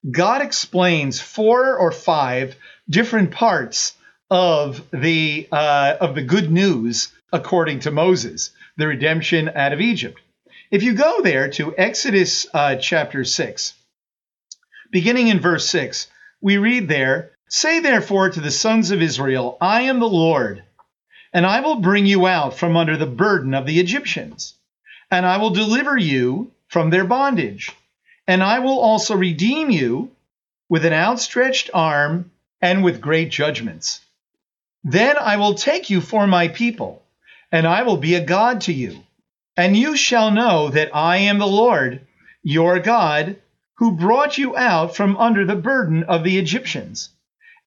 God 0.08 0.42
explains 0.42 1.20
four 1.20 1.76
or 1.76 1.90
five 1.90 2.56
different 2.88 3.32
parts 3.32 3.94
of 4.30 4.84
the 4.92 5.48
uh, 5.50 5.96
of 6.00 6.14
the 6.14 6.22
good 6.22 6.50
news 6.50 7.12
according 7.32 7.80
to 7.80 7.90
Moses, 7.90 8.50
the 8.76 8.86
redemption 8.86 9.48
out 9.48 9.72
of 9.72 9.80
Egypt. 9.80 10.20
If 10.70 10.82
you 10.82 10.94
go 10.94 11.22
there 11.22 11.50
to 11.52 11.74
Exodus 11.76 12.46
uh, 12.52 12.76
chapter 12.76 13.24
6, 13.24 13.74
beginning 14.90 15.28
in 15.28 15.40
verse 15.40 15.68
6, 15.70 16.08
we 16.40 16.58
read 16.58 16.88
there, 16.88 17.32
Say 17.48 17.80
therefore 17.80 18.30
to 18.30 18.40
the 18.40 18.50
sons 18.50 18.90
of 18.90 19.02
Israel, 19.02 19.56
I 19.60 19.82
am 19.82 20.00
the 20.00 20.08
Lord, 20.08 20.62
and 21.32 21.46
I 21.46 21.60
will 21.60 21.76
bring 21.76 22.06
you 22.06 22.26
out 22.26 22.58
from 22.58 22.76
under 22.76 22.96
the 22.96 23.06
burden 23.06 23.54
of 23.54 23.66
the 23.66 23.80
Egyptians, 23.80 24.54
and 25.10 25.26
I 25.26 25.38
will 25.38 25.50
deliver 25.50 25.96
you 25.96 26.52
from 26.68 26.90
their 26.90 27.04
bondage, 27.04 27.70
and 28.26 28.42
I 28.42 28.58
will 28.58 28.78
also 28.78 29.16
redeem 29.16 29.70
you 29.70 30.10
with 30.68 30.84
an 30.84 30.92
outstretched 30.92 31.70
arm 31.72 32.30
and 32.60 32.84
with 32.84 33.00
great 33.00 33.30
judgments. 33.30 34.00
Then 34.84 35.16
I 35.16 35.36
will 35.36 35.54
take 35.54 35.90
you 35.90 36.00
for 36.00 36.26
my 36.26 36.48
people, 36.48 37.02
and 37.50 37.66
I 37.66 37.82
will 37.82 37.96
be 37.96 38.14
a 38.14 38.24
God 38.24 38.62
to 38.62 38.72
you 38.72 39.02
and 39.58 39.76
you 39.76 39.96
shall 39.96 40.30
know 40.30 40.68
that 40.70 40.94
I 40.94 41.16
am 41.16 41.38
the 41.38 41.46
Lord 41.46 42.06
your 42.44 42.78
God, 42.78 43.36
who 43.78 43.90
brought 43.90 44.38
you 44.38 44.56
out 44.56 44.94
from 44.94 45.16
under 45.16 45.44
the 45.44 45.56
burden 45.56 46.04
of 46.04 46.22
the 46.22 46.38
Egyptians. 46.38 47.10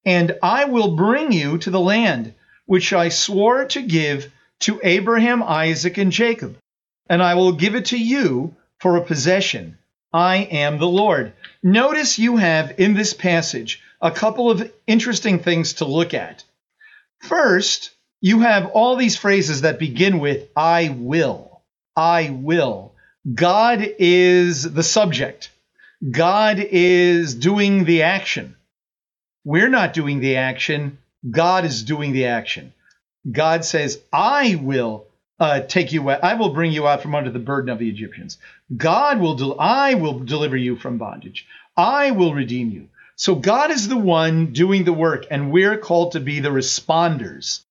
And 0.05 0.37
I 0.41 0.65
will 0.65 0.95
bring 0.95 1.31
you 1.31 1.57
to 1.59 1.69
the 1.69 1.79
land 1.79 2.33
which 2.65 2.93
I 2.93 3.09
swore 3.09 3.65
to 3.65 3.81
give 3.81 4.31
to 4.61 4.79
Abraham, 4.83 5.43
Isaac, 5.43 5.97
and 5.97 6.11
Jacob, 6.11 6.57
and 7.09 7.21
I 7.21 7.35
will 7.35 7.53
give 7.53 7.75
it 7.75 7.85
to 7.85 7.97
you 7.97 8.55
for 8.79 8.95
a 8.95 9.05
possession. 9.05 9.77
I 10.13 10.37
am 10.51 10.77
the 10.77 10.87
Lord. 10.87 11.33
Notice 11.63 12.19
you 12.19 12.37
have 12.37 12.79
in 12.79 12.93
this 12.93 13.13
passage 13.13 13.81
a 14.01 14.11
couple 14.11 14.49
of 14.49 14.71
interesting 14.87 15.39
things 15.39 15.73
to 15.73 15.85
look 15.85 16.13
at. 16.13 16.43
First, 17.19 17.91
you 18.19 18.41
have 18.41 18.67
all 18.67 18.95
these 18.95 19.17
phrases 19.17 19.61
that 19.61 19.79
begin 19.79 20.19
with 20.19 20.49
I 20.55 20.89
will. 20.89 21.61
I 21.95 22.29
will. 22.29 22.93
God 23.33 23.87
is 23.99 24.63
the 24.63 24.83
subject. 24.83 25.49
God 26.09 26.59
is 26.59 27.35
doing 27.35 27.85
the 27.85 28.03
action. 28.03 28.55
We're 29.43 29.69
not 29.69 29.93
doing 29.93 30.19
the 30.19 30.37
action. 30.37 30.97
God 31.29 31.65
is 31.65 31.83
doing 31.83 32.13
the 32.13 32.25
action. 32.27 32.73
God 33.29 33.65
says, 33.65 33.99
I 34.11 34.55
will 34.55 35.05
uh, 35.39 35.61
take 35.61 35.91
you 35.91 36.09
out. 36.09 36.23
I 36.23 36.35
will 36.35 36.53
bring 36.53 36.71
you 36.71 36.87
out 36.87 37.01
from 37.01 37.15
under 37.15 37.31
the 37.31 37.39
burden 37.39 37.69
of 37.69 37.79
the 37.79 37.89
Egyptians. 37.89 38.37
God 38.75 39.19
will, 39.19 39.35
del- 39.35 39.59
I 39.59 39.95
will 39.95 40.19
deliver 40.19 40.57
you 40.57 40.75
from 40.75 40.97
bondage. 40.97 41.47
I 41.75 42.11
will 42.11 42.33
redeem 42.33 42.69
you. 42.69 42.89
So 43.15 43.35
God 43.35 43.71
is 43.71 43.87
the 43.87 43.97
one 43.97 44.53
doing 44.53 44.83
the 44.83 44.93
work, 44.93 45.25
and 45.29 45.51
we're 45.51 45.77
called 45.77 46.13
to 46.13 46.19
be 46.19 46.39
the 46.39 46.49
responders. 46.49 47.61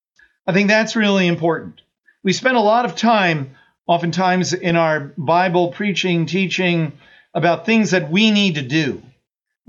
I 0.46 0.52
think 0.52 0.68
that's 0.68 0.96
really 0.96 1.26
important. 1.26 1.80
We 2.22 2.32
spend 2.32 2.56
a 2.56 2.60
lot 2.60 2.84
of 2.84 2.96
time 2.96 3.56
oftentimes 3.86 4.52
in 4.52 4.76
our 4.76 5.12
Bible 5.16 5.72
preaching, 5.72 6.26
teaching 6.26 6.92
about 7.34 7.66
things 7.66 7.92
that 7.92 8.10
we 8.10 8.30
need 8.30 8.56
to 8.56 8.62
do. 8.62 9.02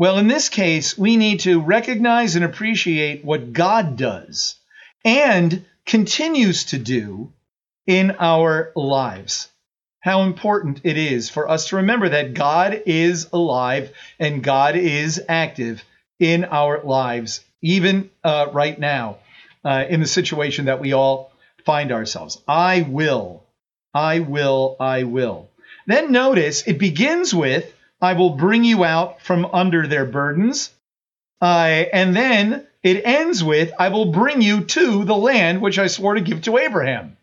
Well, 0.02 0.18
in 0.18 0.28
this 0.28 0.50
case, 0.50 0.98
we 0.98 1.16
need 1.16 1.42
to 1.42 1.62
recognize 1.62 2.36
and 2.36 2.44
appreciate 2.44 3.24
what 3.24 3.54
God 3.54 3.98
does 3.98 4.56
and 5.06 5.64
continues 5.86 6.64
to 6.72 6.80
do 6.80 7.32
in 7.86 8.16
our 8.18 8.72
lives. 8.76 9.48
How 10.00 10.24
important 10.24 10.82
it 10.86 10.98
is 10.98 11.30
for 11.30 11.48
us 11.48 11.68
to 11.68 11.76
remember 11.76 12.10
that 12.10 12.34
God 12.34 12.82
is 12.88 13.28
alive 13.32 13.94
and 14.18 14.44
God 14.44 14.76
is 14.76 15.22
active 15.30 15.84
in 16.18 16.46
our 16.46 16.82
lives, 16.84 17.42
even 17.62 18.10
uh, 18.24 18.48
right 18.52 18.80
now, 18.80 19.18
uh, 19.64 19.86
in 19.88 20.00
the 20.00 20.08
situation 20.08 20.66
that 20.66 20.80
we 20.80 20.94
all 20.94 21.32
find 21.64 21.92
ourselves. 21.92 22.42
I 22.48 22.88
will 22.90 23.44
I 23.94 24.22
will, 24.22 24.78
I 24.80 25.04
will. 25.04 25.52
Then 25.86 26.12
notice 26.12 26.68
it 26.68 26.80
begins 26.80 27.36
with, 27.36 27.72
I 28.02 28.14
will 28.14 28.32
bring 28.32 28.64
you 28.64 28.84
out 28.84 29.22
from 29.22 29.46
under 29.46 29.88
their 29.88 30.06
burdens. 30.06 30.72
Uh, 31.42 31.86
and 31.94 32.16
then 32.16 32.68
it 32.84 33.06
ends 33.06 33.44
with, 33.44 33.72
I 33.80 33.90
will 33.90 34.12
bring 34.12 34.42
you 34.42 34.64
to 34.66 35.04
the 35.04 35.16
land 35.16 35.62
which 35.62 35.80
I 35.80 35.88
swore 35.88 36.16
to 36.16 36.22
give 36.22 36.42
to 36.44 36.58
Abraham. 36.58 37.18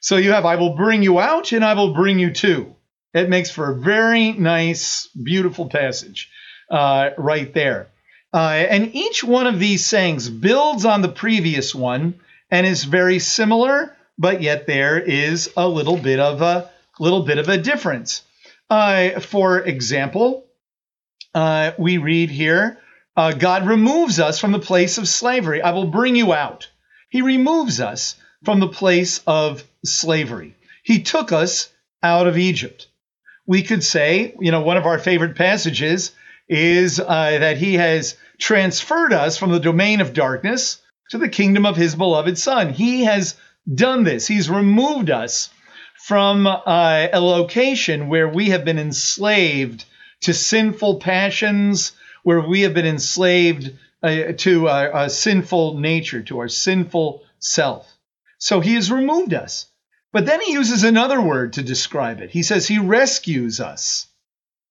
So 0.00 0.16
you 0.16 0.32
have, 0.32 0.46
I 0.46 0.56
will 0.56 0.76
bring 0.76 1.02
you 1.02 1.18
out 1.18 1.52
and 1.52 1.64
I 1.64 1.74
will 1.74 1.94
bring 1.94 2.18
you 2.18 2.32
to. 2.32 2.74
It 3.12 3.28
makes 3.28 3.50
for 3.50 3.70
a 3.70 3.76
very 3.76 4.32
nice, 4.32 5.08
beautiful 5.08 5.68
passage 5.68 6.30
uh, 6.70 7.10
right 7.18 7.52
there. 7.52 7.88
Uh, 8.32 8.64
and 8.70 8.94
each 8.94 9.24
one 9.24 9.48
of 9.48 9.58
these 9.58 9.84
sayings 9.84 10.28
builds 10.28 10.84
on 10.84 11.02
the 11.02 11.08
previous 11.08 11.74
one 11.74 12.20
and 12.50 12.66
is 12.66 12.84
very 12.84 13.18
similar 13.18 13.96
but 14.20 14.42
yet 14.42 14.66
there 14.66 15.00
is 15.00 15.50
a 15.56 15.66
little 15.66 15.96
bit 15.96 16.20
of 16.20 16.42
a 16.42 16.70
little 17.00 17.22
bit 17.22 17.38
of 17.38 17.48
a 17.48 17.56
difference. 17.56 18.22
Uh, 18.70 19.18
for 19.18 19.58
example, 19.58 20.46
uh, 21.34 21.72
we 21.76 21.98
read 21.98 22.30
here, 22.30 22.78
uh, 23.16 23.32
God 23.32 23.66
removes 23.66 24.20
us 24.20 24.38
from 24.38 24.52
the 24.52 24.60
place 24.60 24.96
of 24.96 25.08
slavery. 25.08 25.60
I 25.60 25.72
will 25.72 25.88
bring 25.88 26.14
you 26.14 26.32
out. 26.32 26.68
He 27.10 27.22
removes 27.22 27.80
us 27.80 28.14
from 28.44 28.60
the 28.60 28.68
place 28.68 29.20
of 29.26 29.64
slavery. 29.84 30.54
He 30.84 31.02
took 31.02 31.32
us 31.32 31.68
out 32.02 32.28
of 32.28 32.38
Egypt. 32.38 32.86
We 33.46 33.62
could 33.62 33.82
say, 33.82 34.34
you 34.40 34.52
know, 34.52 34.60
one 34.60 34.76
of 34.76 34.86
our 34.86 34.98
favorite 34.98 35.36
passages 35.36 36.12
is 36.48 37.00
uh, 37.00 37.04
that 37.40 37.58
He 37.58 37.74
has 37.74 38.16
transferred 38.38 39.12
us 39.12 39.36
from 39.36 39.50
the 39.50 39.60
domain 39.60 40.00
of 40.00 40.14
darkness 40.14 40.80
to 41.10 41.18
the 41.18 41.28
kingdom 41.28 41.66
of 41.66 41.76
His 41.76 41.96
beloved 41.96 42.38
Son. 42.38 42.72
He 42.72 43.04
has 43.04 43.34
done 43.72 44.04
this. 44.04 44.28
He's 44.28 44.48
removed 44.48 45.10
us 45.10 45.50
from 46.04 46.46
uh, 46.46 47.08
a 47.12 47.20
location 47.20 48.08
where 48.08 48.28
we 48.28 48.50
have 48.50 48.64
been 48.64 48.78
enslaved 48.78 49.84
to 50.22 50.34
sinful 50.34 50.98
passions, 51.00 51.92
where 52.22 52.40
we 52.40 52.62
have 52.62 52.74
been 52.74 52.86
enslaved 52.86 53.72
uh, 54.02 54.32
to 54.36 54.66
a 54.68 55.08
sinful 55.10 55.78
nature, 55.78 56.22
to 56.22 56.38
our 56.38 56.48
sinful 56.48 57.22
self. 57.38 57.86
So 58.38 58.60
he 58.60 58.74
has 58.74 58.90
removed 58.90 59.34
us. 59.34 59.66
But 60.12 60.26
then 60.26 60.40
he 60.40 60.52
uses 60.52 60.82
another 60.82 61.20
word 61.20 61.52
to 61.54 61.62
describe 61.62 62.20
it. 62.20 62.30
He 62.30 62.42
says 62.42 62.66
he 62.66 62.78
rescues 62.78 63.60
us, 63.60 64.06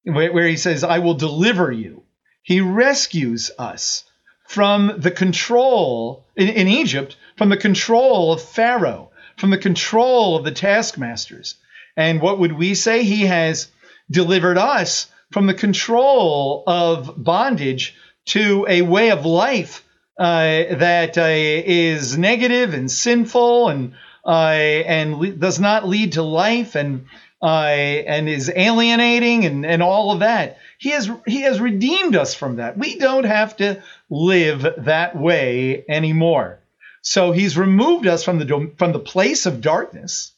where 0.04 0.48
he 0.48 0.58
says, 0.58 0.84
I 0.84 1.00
will 1.00 1.14
deliver 1.14 1.72
you. 1.72 2.04
He 2.42 2.62
rescues 2.62 3.52
us 3.58 4.04
from 4.48 4.96
the 4.98 5.12
control 5.12 6.26
in, 6.36 6.50
in 6.50 6.68
Egypt, 6.68 7.16
from 7.38 7.50
the 7.50 7.58
control 7.58 8.34
of 8.34 8.42
Pharaoh, 8.42 9.09
from 9.40 9.50
the 9.50 9.58
control 9.58 10.36
of 10.36 10.44
the 10.44 10.52
taskmasters. 10.52 11.56
And 11.96 12.22
what 12.22 12.40
would 12.40 12.54
we 12.54 12.76
say? 12.76 13.04
He 13.04 13.26
has 13.26 13.70
delivered 14.12 14.58
us 14.58 15.08
from 15.32 15.48
the 15.48 15.54
control 15.54 16.64
of 16.68 17.14
bondage 17.24 17.96
to 18.26 18.66
a 18.68 18.82
way 18.82 19.12
of 19.12 19.26
life 19.26 19.84
uh, 20.20 20.76
that 20.76 21.18
uh, 21.18 21.24
is 21.26 22.18
negative 22.18 22.74
and 22.74 22.92
sinful 22.92 23.70
and 23.70 23.94
uh, 24.26 24.84
and 24.86 25.18
le- 25.18 25.32
does 25.32 25.60
not 25.60 25.88
lead 25.88 26.14
to 26.14 26.24
life 26.24 26.76
and 26.76 27.06
uh, 27.42 27.46
and 27.46 28.28
is 28.28 28.52
alienating 28.54 29.46
and, 29.46 29.66
and 29.66 29.82
all 29.82 30.12
of 30.12 30.20
that. 30.20 30.58
He 30.78 30.90
has 30.90 31.10
he 31.26 31.42
has 31.42 31.62
redeemed 31.62 32.16
us 32.16 32.34
from 32.36 32.58
that. 32.58 32.78
We 32.78 32.98
don't 32.98 33.24
have 33.26 33.56
to 33.58 33.82
live 34.10 34.66
that 34.80 35.16
way 35.16 35.86
anymore. 35.88 36.60
So 37.02 37.32
he's 37.32 37.58
removed 37.58 38.08
us 38.08 38.24
from 38.24 38.40
the 38.40 38.72
from 38.78 38.92
the 38.92 39.00
place 39.00 39.46
of 39.46 39.62
darkness 39.62 40.34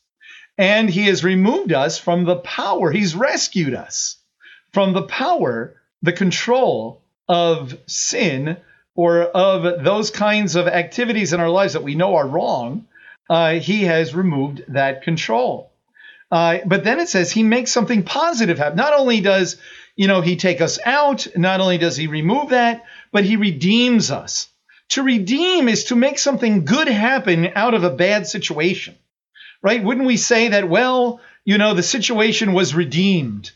and 0.57 0.89
he 0.89 1.07
has 1.07 1.23
removed 1.23 1.73
us 1.73 1.97
from 1.97 2.25
the 2.25 2.35
power. 2.35 2.91
He's 2.91 3.15
rescued 3.15 3.73
us 3.73 4.17
from 4.73 4.93
the 4.93 5.03
power, 5.03 5.75
the 6.01 6.13
control 6.13 7.01
of 7.27 7.77
sin 7.87 8.57
or 8.93 9.23
of 9.23 9.83
those 9.83 10.11
kinds 10.11 10.55
of 10.55 10.67
activities 10.67 11.33
in 11.33 11.39
our 11.39 11.49
lives 11.49 11.73
that 11.73 11.83
we 11.83 11.95
know 11.95 12.15
are 12.15 12.27
wrong. 12.27 12.85
Uh, 13.29 13.53
he 13.53 13.85
has 13.85 14.13
removed 14.13 14.63
that 14.67 15.03
control. 15.03 15.71
Uh, 16.29 16.59
but 16.65 16.83
then 16.83 16.99
it 16.99 17.09
says 17.09 17.31
he 17.31 17.43
makes 17.43 17.71
something 17.71 18.03
positive 18.03 18.57
happen. 18.57 18.77
Not 18.77 18.93
only 18.93 19.21
does 19.21 19.57
you 19.95 20.07
know 20.07 20.21
he 20.21 20.35
take 20.35 20.61
us 20.61 20.77
out, 20.85 21.27
not 21.35 21.59
only 21.59 21.77
does 21.77 21.97
he 21.97 22.07
remove 22.07 22.49
that, 22.49 22.85
but 23.11 23.25
he 23.25 23.35
redeems 23.35 24.11
us. 24.11 24.47
To 24.91 25.03
redeem 25.03 25.69
is 25.69 25.85
to 25.85 25.95
make 25.95 26.19
something 26.19 26.65
good 26.65 26.89
happen 26.89 27.53
out 27.55 27.73
of 27.73 27.85
a 27.85 27.89
bad 27.89 28.27
situation, 28.27 28.95
right? 29.61 29.81
Wouldn't 29.81 30.05
we 30.05 30.17
say 30.17 30.49
that, 30.49 30.67
well, 30.67 31.21
you 31.45 31.57
know, 31.57 31.73
the 31.73 31.83
situation 31.83 32.51
was 32.51 32.75
redeemed, 32.75 33.51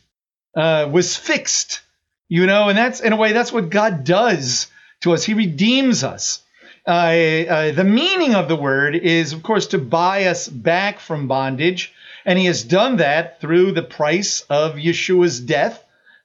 uh, 0.55 0.87
was 0.89 1.17
fixed, 1.17 1.81
You 2.29 2.47
know, 2.47 2.69
and 2.69 2.77
that's 2.77 3.01
in 3.01 3.11
a 3.11 3.17
way 3.17 3.33
that's 3.33 3.51
what 3.51 3.69
God 3.69 4.05
does 4.05 4.67
to 5.01 5.11
us. 5.13 5.25
He 5.25 5.33
redeems 5.33 6.05
us. 6.05 6.41
Uh, 6.87 6.91
uh, 6.91 7.71
the 7.73 7.83
meaning 7.83 8.33
of 8.33 8.47
the 8.47 8.55
word 8.55 8.95
is, 8.95 9.33
of 9.33 9.43
course, 9.43 9.67
to 9.67 9.77
buy 9.77 10.25
us 10.25 10.47
back 10.47 10.99
from 10.99 11.27
bondage, 11.27 11.93
and 12.25 12.39
He 12.39 12.45
has 12.45 12.63
done 12.63 12.97
that 12.97 13.41
through 13.41 13.73
the 13.73 13.83
price 13.83 14.41
of 14.49 14.75
Yeshua's 14.75 15.41
death. 15.41 15.83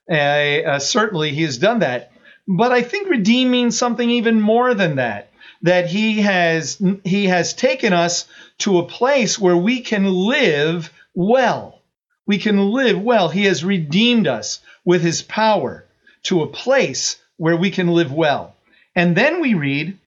Uh, 0.09 0.13
uh 0.15 0.79
certainly, 0.79 1.31
He 1.31 1.43
has 1.43 1.57
done 1.57 1.79
that. 1.79 2.10
But 2.57 2.71
I 2.71 2.81
think 2.81 3.09
redeem 3.09 3.51
means 3.51 3.77
something 3.77 4.09
even 4.09 4.41
more 4.41 4.73
than 4.73 4.95
that. 4.95 5.31
That 5.61 5.87
He 5.87 6.21
has 6.21 6.81
He 7.03 7.25
has 7.27 7.53
taken 7.53 7.93
us 7.93 8.25
to 8.59 8.79
a 8.79 8.87
place 8.87 9.39
where 9.39 9.57
we 9.57 9.81
can 9.81 10.05
live 10.05 10.91
well. 11.13 11.81
We 12.25 12.37
can 12.37 12.71
live 12.71 13.01
well. 13.01 13.29
He 13.29 13.45
has 13.45 13.63
redeemed 13.63 14.27
us 14.27 14.59
with 14.83 15.01
His 15.01 15.21
power 15.21 15.85
to 16.23 16.41
a 16.41 16.47
place 16.47 17.17
where 17.37 17.57
we 17.57 17.71
can 17.71 17.87
live 17.87 18.11
well. 18.11 18.55
And 18.95 19.15
then 19.15 19.41
we 19.41 19.53
read 19.53 19.97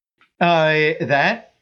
uh, 0.41 0.95
that 1.01 1.53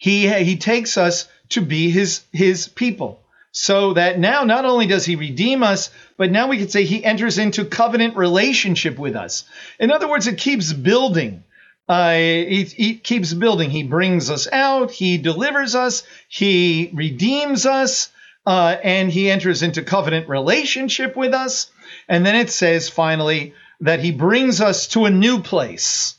he 0.00 0.28
he 0.44 0.56
takes 0.56 0.96
us 0.96 1.28
to 1.50 1.60
be 1.60 1.90
his 1.90 2.22
his 2.32 2.68
people. 2.68 3.19
So 3.52 3.94
that 3.94 4.18
now 4.18 4.44
not 4.44 4.64
only 4.64 4.86
does 4.86 5.04
he 5.04 5.16
redeem 5.16 5.62
us, 5.62 5.90
but 6.16 6.30
now 6.30 6.48
we 6.48 6.58
could 6.58 6.70
say 6.70 6.84
he 6.84 7.04
enters 7.04 7.38
into 7.38 7.64
covenant 7.64 8.16
relationship 8.16 8.98
with 8.98 9.16
us. 9.16 9.44
In 9.78 9.90
other 9.90 10.08
words, 10.08 10.26
it 10.26 10.38
keeps 10.38 10.72
building. 10.72 11.42
Uh, 11.88 12.14
he 12.14 13.00
keeps 13.02 13.32
building. 13.34 13.68
He 13.68 13.82
brings 13.82 14.30
us 14.30 14.46
out. 14.52 14.92
He 14.92 15.18
delivers 15.18 15.74
us. 15.74 16.04
He 16.28 16.90
redeems 16.94 17.66
us. 17.66 18.12
Uh, 18.46 18.76
and 18.82 19.10
he 19.10 19.30
enters 19.30 19.62
into 19.62 19.82
covenant 19.82 20.28
relationship 20.28 21.16
with 21.16 21.34
us. 21.34 21.70
And 22.08 22.24
then 22.24 22.36
it 22.36 22.50
says 22.50 22.88
finally 22.88 23.54
that 23.80 24.00
he 24.00 24.12
brings 24.12 24.60
us 24.60 24.86
to 24.88 25.04
a 25.04 25.10
new 25.10 25.42
place. 25.42 26.14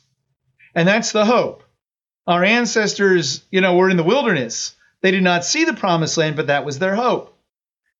And 0.75 0.87
that's 0.87 1.13
the 1.13 1.25
hope. 1.25 1.63
Our 2.27 2.43
ancestors, 2.43 3.43
you 3.49 3.61
know, 3.61 3.75
were 3.75 3.89
in 3.89 3.97
the 3.97 4.03
wilderness. 4.03 4.75
They 5.01 5.11
did 5.11 5.23
not 5.23 5.45
see 5.45 5.65
the 5.65 5.73
promised 5.73 6.17
land, 6.17 6.35
but 6.35 6.47
that 6.47 6.65
was 6.65 6.79
their 6.79 6.95
hope. 6.95 7.35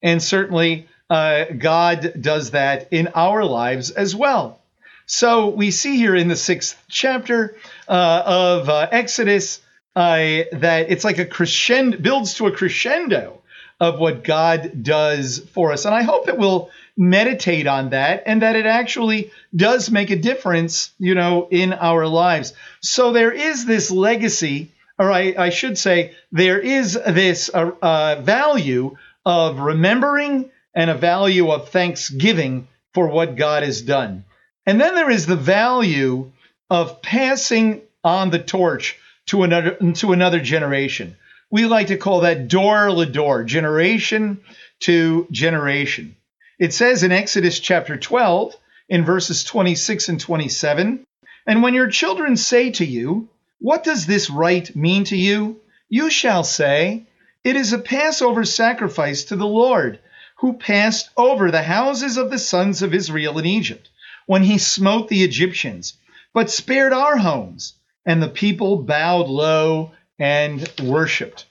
And 0.02 0.22
certainly, 0.22 0.88
uh, 1.10 1.46
God 1.58 2.14
does 2.22 2.52
that 2.52 2.88
in 2.92 3.10
our 3.16 3.44
lives 3.44 3.92
as 3.92 4.16
well. 4.16 4.60
So 5.06 5.50
we 5.50 5.72
see 5.72 5.98
here 5.98 6.16
in 6.16 6.30
the 6.30 6.36
sixth 6.36 6.82
chapter 6.88 7.56
uh, 7.88 8.24
of 8.26 8.70
uh, 8.70 8.88
Exodus 8.92 9.60
uh, 9.96 10.48
that 10.54 10.86
it's 10.90 11.04
like 11.04 11.18
a 11.18 11.26
crescendo, 11.26 11.98
builds 11.98 12.36
to 12.36 12.48
a 12.48 12.52
crescendo 12.52 13.42
of 13.80 14.00
what 14.00 14.24
God 14.24 14.84
does 14.84 15.40
for 15.40 15.72
us. 15.74 15.86
And 15.86 15.94
I 15.94 16.04
hope 16.04 16.28
that 16.28 16.38
we'll 16.38 16.70
meditate 16.96 17.68
on 17.68 17.90
that 17.90 18.24
and 18.26 18.42
that 18.42 18.56
it 18.56 18.66
actually 18.66 19.32
does 19.56 19.90
make 19.90 20.12
a 20.12 20.16
difference, 20.16 20.92
you 21.00 21.16
know, 21.16 21.48
in 21.50 21.74
our 21.74 22.08
lives. 22.08 22.54
So 22.82 23.12
there 23.12 23.32
is 23.32 23.66
this 23.66 23.90
legacy, 23.92 24.72
or 25.02 25.12
I, 25.12 25.34
I 25.36 25.50
should 25.50 25.80
say, 25.80 26.14
there 26.32 26.60
is 26.60 26.94
this 26.94 27.50
uh, 27.52 27.72
uh, 27.82 28.22
value 28.22 28.98
of 29.26 29.58
remembering 29.58 30.52
and 30.76 30.92
a 30.92 30.96
value 30.96 31.50
of 31.50 31.70
thanksgiving 31.70 32.68
for 32.94 33.08
what 33.08 33.36
God 33.36 33.64
has 33.64 33.82
done. 33.82 34.26
And 34.68 34.80
then 34.80 34.94
there 34.94 35.10
is 35.10 35.26
the 35.26 35.36
value 35.36 36.32
of 36.70 37.02
passing 37.02 37.82
on 38.04 38.30
the 38.30 38.38
torch 38.38 38.96
to 39.26 39.42
another 39.42 39.72
to 39.96 40.14
another 40.14 40.40
generation. 40.40 41.16
We 41.50 41.66
like 41.66 41.88
to 41.88 41.98
call 41.98 42.22
that 42.22 42.48
dor 42.48 42.92
le 42.92 43.08
dor, 43.08 43.44
generation 43.44 44.42
to 44.82 45.26
generation. 45.32 46.16
It 46.60 46.76
says 46.76 47.02
in 47.02 47.12
Exodus 47.12 47.60
chapter 47.60 47.98
12, 47.98 48.56
in 48.88 49.04
verses 49.04 49.44
26 49.46 50.10
and 50.10 50.20
27, 50.20 51.04
and 51.48 51.64
when 51.64 51.74
your 51.74 51.90
children 51.90 52.38
say 52.38 52.70
to 52.74 52.86
you, 52.86 53.30
What 53.62 53.84
does 53.84 54.08
this 54.08 54.32
rite 54.32 54.76
mean 54.76 55.04
to 55.06 55.16
you? 55.16 55.62
You 55.88 56.10
shall 56.10 56.44
say, 56.44 57.06
It 57.44 57.56
is 57.56 57.74
a 57.74 57.78
Passover 57.78 58.44
sacrifice 58.44 59.26
to 59.26 59.36
the 59.36 59.46
Lord, 59.46 60.00
who 60.38 60.54
passed 60.54 61.12
over 61.16 61.52
the 61.52 61.62
houses 61.62 62.18
of 62.18 62.32
the 62.32 62.40
sons 62.40 62.82
of 62.82 62.96
Israel 62.96 63.38
in 63.38 63.46
Egypt, 63.46 63.88
when 64.26 64.42
he 64.42 64.58
smote 64.58 65.10
the 65.10 65.24
Egyptians, 65.24 65.94
but 66.34 66.50
spared 66.50 66.92
our 66.92 67.18
homes. 67.18 67.76
And 68.04 68.20
the 68.20 68.30
people 68.30 68.78
bowed 68.78 69.28
low 69.28 69.92
and 70.18 70.68
worshiped. 70.82 71.46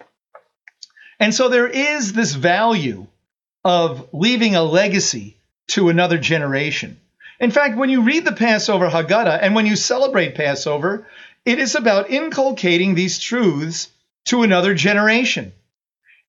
And 1.21 1.33
so 1.33 1.49
there 1.49 1.69
is 1.69 2.13
this 2.13 2.35
value 2.35 3.07
of 3.65 4.09
leaving 4.13 4.57
a 4.57 4.65
legacy 4.65 5.37
to 5.69 5.91
another 5.91 6.19
generation. 6.19 6.99
In 7.39 7.53
fact, 7.53 7.77
when 7.77 7.89
you 7.89 8.03
read 8.03 8.25
the 8.25 8.33
Passover 8.33 8.91
Haggadah 8.91 9.39
and 9.41 9.55
when 9.55 9.67
you 9.67 9.77
celebrate 9.77 10.35
Passover, 10.35 11.07
it 11.45 11.59
is 11.59 11.75
about 11.75 12.11
inculcating 12.11 12.95
these 12.95 13.19
truths 13.19 13.89
to 14.27 14.43
another 14.43 14.75
generation. 14.75 15.53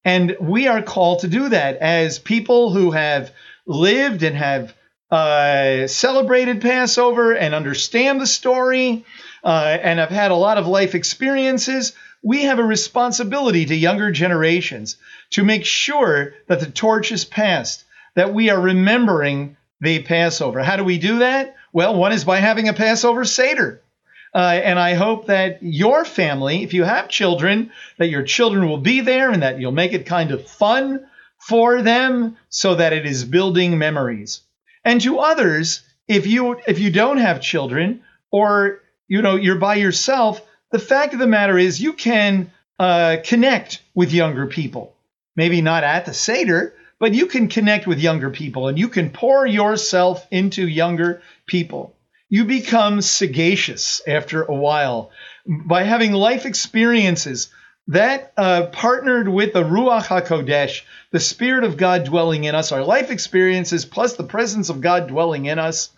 And 0.03 0.35
we 0.39 0.67
are 0.67 0.81
called 0.81 1.19
to 1.19 1.27
do 1.27 1.49
that 1.49 1.77
as 1.77 2.17
people 2.17 2.71
who 2.71 2.91
have 2.91 3.31
lived 3.67 4.23
and 4.23 4.35
have 4.35 4.73
uh, 5.11 5.87
celebrated 5.87 6.61
Passover 6.61 7.33
and 7.33 7.53
understand 7.53 8.19
the 8.19 8.27
story 8.27 9.05
uh, 9.43 9.77
and 9.81 9.99
have 9.99 10.09
had 10.09 10.31
a 10.31 10.35
lot 10.35 10.57
of 10.57 10.67
life 10.67 10.95
experiences 10.95 11.93
we 12.23 12.43
have 12.43 12.59
a 12.59 12.63
responsibility 12.63 13.65
to 13.65 13.75
younger 13.75 14.11
generations 14.11 14.97
to 15.31 15.43
make 15.43 15.65
sure 15.65 16.35
that 16.47 16.59
the 16.59 16.69
torch 16.69 17.11
is 17.11 17.25
passed, 17.25 17.83
that 18.15 18.33
we 18.33 18.49
are 18.49 18.59
remembering 18.59 19.57
the 19.79 20.03
Passover. 20.03 20.61
How 20.61 20.75
do 20.75 20.83
we 20.83 20.99
do 20.99 21.19
that? 21.19 21.55
Well, 21.73 21.95
one 21.95 22.11
is 22.11 22.23
by 22.23 22.37
having 22.37 22.67
a 22.67 22.73
Passover 22.73 23.25
Seder. 23.25 23.81
Uh, 24.33 24.59
and 24.63 24.79
I 24.79 24.93
hope 24.93 25.27
that 25.27 25.61
your 25.61 26.05
family, 26.05 26.63
if 26.63 26.73
you 26.73 26.83
have 26.83 27.09
children, 27.09 27.71
that 27.97 28.09
your 28.09 28.23
children 28.23 28.67
will 28.67 28.77
be 28.77 29.01
there 29.01 29.29
and 29.29 29.43
that 29.43 29.59
you'll 29.59 29.73
make 29.73 29.93
it 29.93 30.05
kind 30.05 30.31
of 30.31 30.47
fun 30.47 31.05
for 31.37 31.81
them 31.81 32.37
so 32.49 32.75
that 32.75 32.93
it 32.93 33.05
is 33.05 33.25
building 33.25 33.77
memories. 33.77 34.41
And 34.85 35.01
to 35.01 35.19
others, 35.19 35.81
if 36.07 36.27
you 36.27 36.59
if 36.65 36.79
you 36.79 36.91
don't 36.91 37.17
have 37.17 37.41
children 37.41 38.03
or 38.31 38.79
you 39.07 39.21
know 39.21 39.35
you're 39.35 39.57
by 39.57 39.75
yourself, 39.75 40.41
the 40.71 40.79
fact 40.79 41.13
of 41.13 41.19
the 41.19 41.27
matter 41.27 41.57
is, 41.57 41.81
you 41.81 41.93
can 41.93 42.51
uh, 42.79 43.17
connect 43.23 43.81
with 43.93 44.13
younger 44.13 44.47
people. 44.47 44.95
Maybe 45.35 45.61
not 45.61 45.83
at 45.83 46.05
the 46.05 46.13
Seder, 46.13 46.73
but 46.99 47.13
you 47.13 47.27
can 47.27 47.47
connect 47.47 47.87
with 47.87 47.99
younger 47.99 48.29
people 48.29 48.67
and 48.67 48.77
you 48.79 48.87
can 48.87 49.09
pour 49.09 49.45
yourself 49.45 50.25
into 50.31 50.67
younger 50.67 51.21
people. 51.45 51.95
You 52.31 52.45
become 52.45 53.01
sagacious 53.01 54.01
after 54.07 54.41
a 54.41 54.55
while 54.55 55.11
by 55.45 55.83
having 55.83 56.13
life 56.13 56.47
experiences 56.47 57.49
that 57.89 58.33
uh, 58.37 58.67
partnered 58.67 59.27
with 59.27 59.53
the 59.53 59.63
Ruach 59.63 60.05
HaKodesh, 60.05 60.81
the 61.11 61.19
Spirit 61.19 61.65
of 61.65 61.75
God 61.75 62.05
dwelling 62.05 62.45
in 62.45 62.55
us, 62.55 62.71
our 62.71 62.83
life 62.83 63.11
experiences 63.11 63.85
plus 63.85 64.13
the 64.13 64.23
presence 64.23 64.69
of 64.69 64.81
God 64.81 65.09
dwelling 65.09 65.45
in 65.45 65.59
us, 65.59 65.89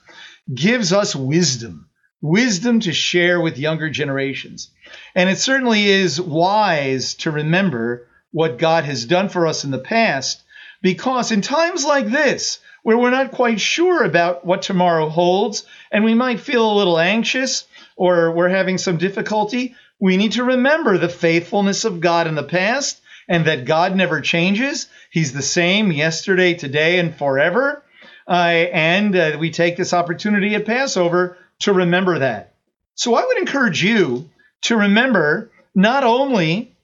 gives 0.54 0.92
us 0.92 1.16
wisdom 1.16 1.88
wisdom 2.24 2.80
to 2.80 2.94
share 2.94 3.42
with 3.42 3.60
younger 3.60 3.90
generations. 3.90 4.72
And 5.14 5.30
it 5.30 5.38
certainly 5.38 5.86
is 5.86 6.20
wise 6.20 7.16
to 7.16 7.32
remember 7.32 8.08
what 8.32 8.58
God 8.58 8.86
has 8.86 9.06
done 9.06 9.28
for 9.28 9.46
us 9.46 9.66
in 9.66 9.72
the 9.72 9.78
past, 9.78 10.42
because 10.82 11.34
in 11.34 11.42
times 11.42 11.84
like 11.84 12.08
this, 12.08 12.60
where 12.84 12.98
we're 12.98 13.10
not 13.10 13.32
quite 13.32 13.60
sure 13.60 14.04
about 14.04 14.46
what 14.46 14.62
tomorrow 14.62 15.10
holds, 15.10 15.66
and 15.92 16.04
we 16.04 16.14
might 16.14 16.40
feel 16.40 16.72
a 16.72 16.78
little 16.78 17.00
anxious 17.00 17.66
or 17.96 18.32
we're 18.32 18.50
having 18.50 18.78
some 18.78 18.98
difficulty, 18.98 19.76
we 20.00 20.18
need 20.18 20.34
to 20.34 20.44
remember 20.44 20.98
the 20.98 21.10
faithfulness 21.10 21.86
of 21.86 22.02
God 22.02 22.28
in 22.28 22.36
the 22.36 22.44
past 22.44 23.00
and 23.28 23.46
that 23.46 23.66
God 23.66 23.96
never 23.96 24.20
changes. 24.20 24.88
He's 25.10 25.32
the 25.32 25.42
same 25.42 25.92
yesterday, 25.92 26.56
today, 26.56 27.00
and 27.00 27.16
forever. 27.16 27.84
Uh, 28.28 28.32
and 28.32 29.16
uh, 29.16 29.38
we 29.40 29.52
take 29.52 29.78
this 29.78 29.94
opportunity 29.94 30.56
at 30.56 30.66
Passover 30.66 31.38
to 31.60 31.74
remember 31.74 32.20
that. 32.20 32.54
So 32.96 33.16
I 33.16 33.26
would 33.26 33.38
encourage 33.38 33.84
you 33.84 34.30
to 34.64 34.78
remember 34.78 35.52
not 35.74 36.04
only 36.04 36.76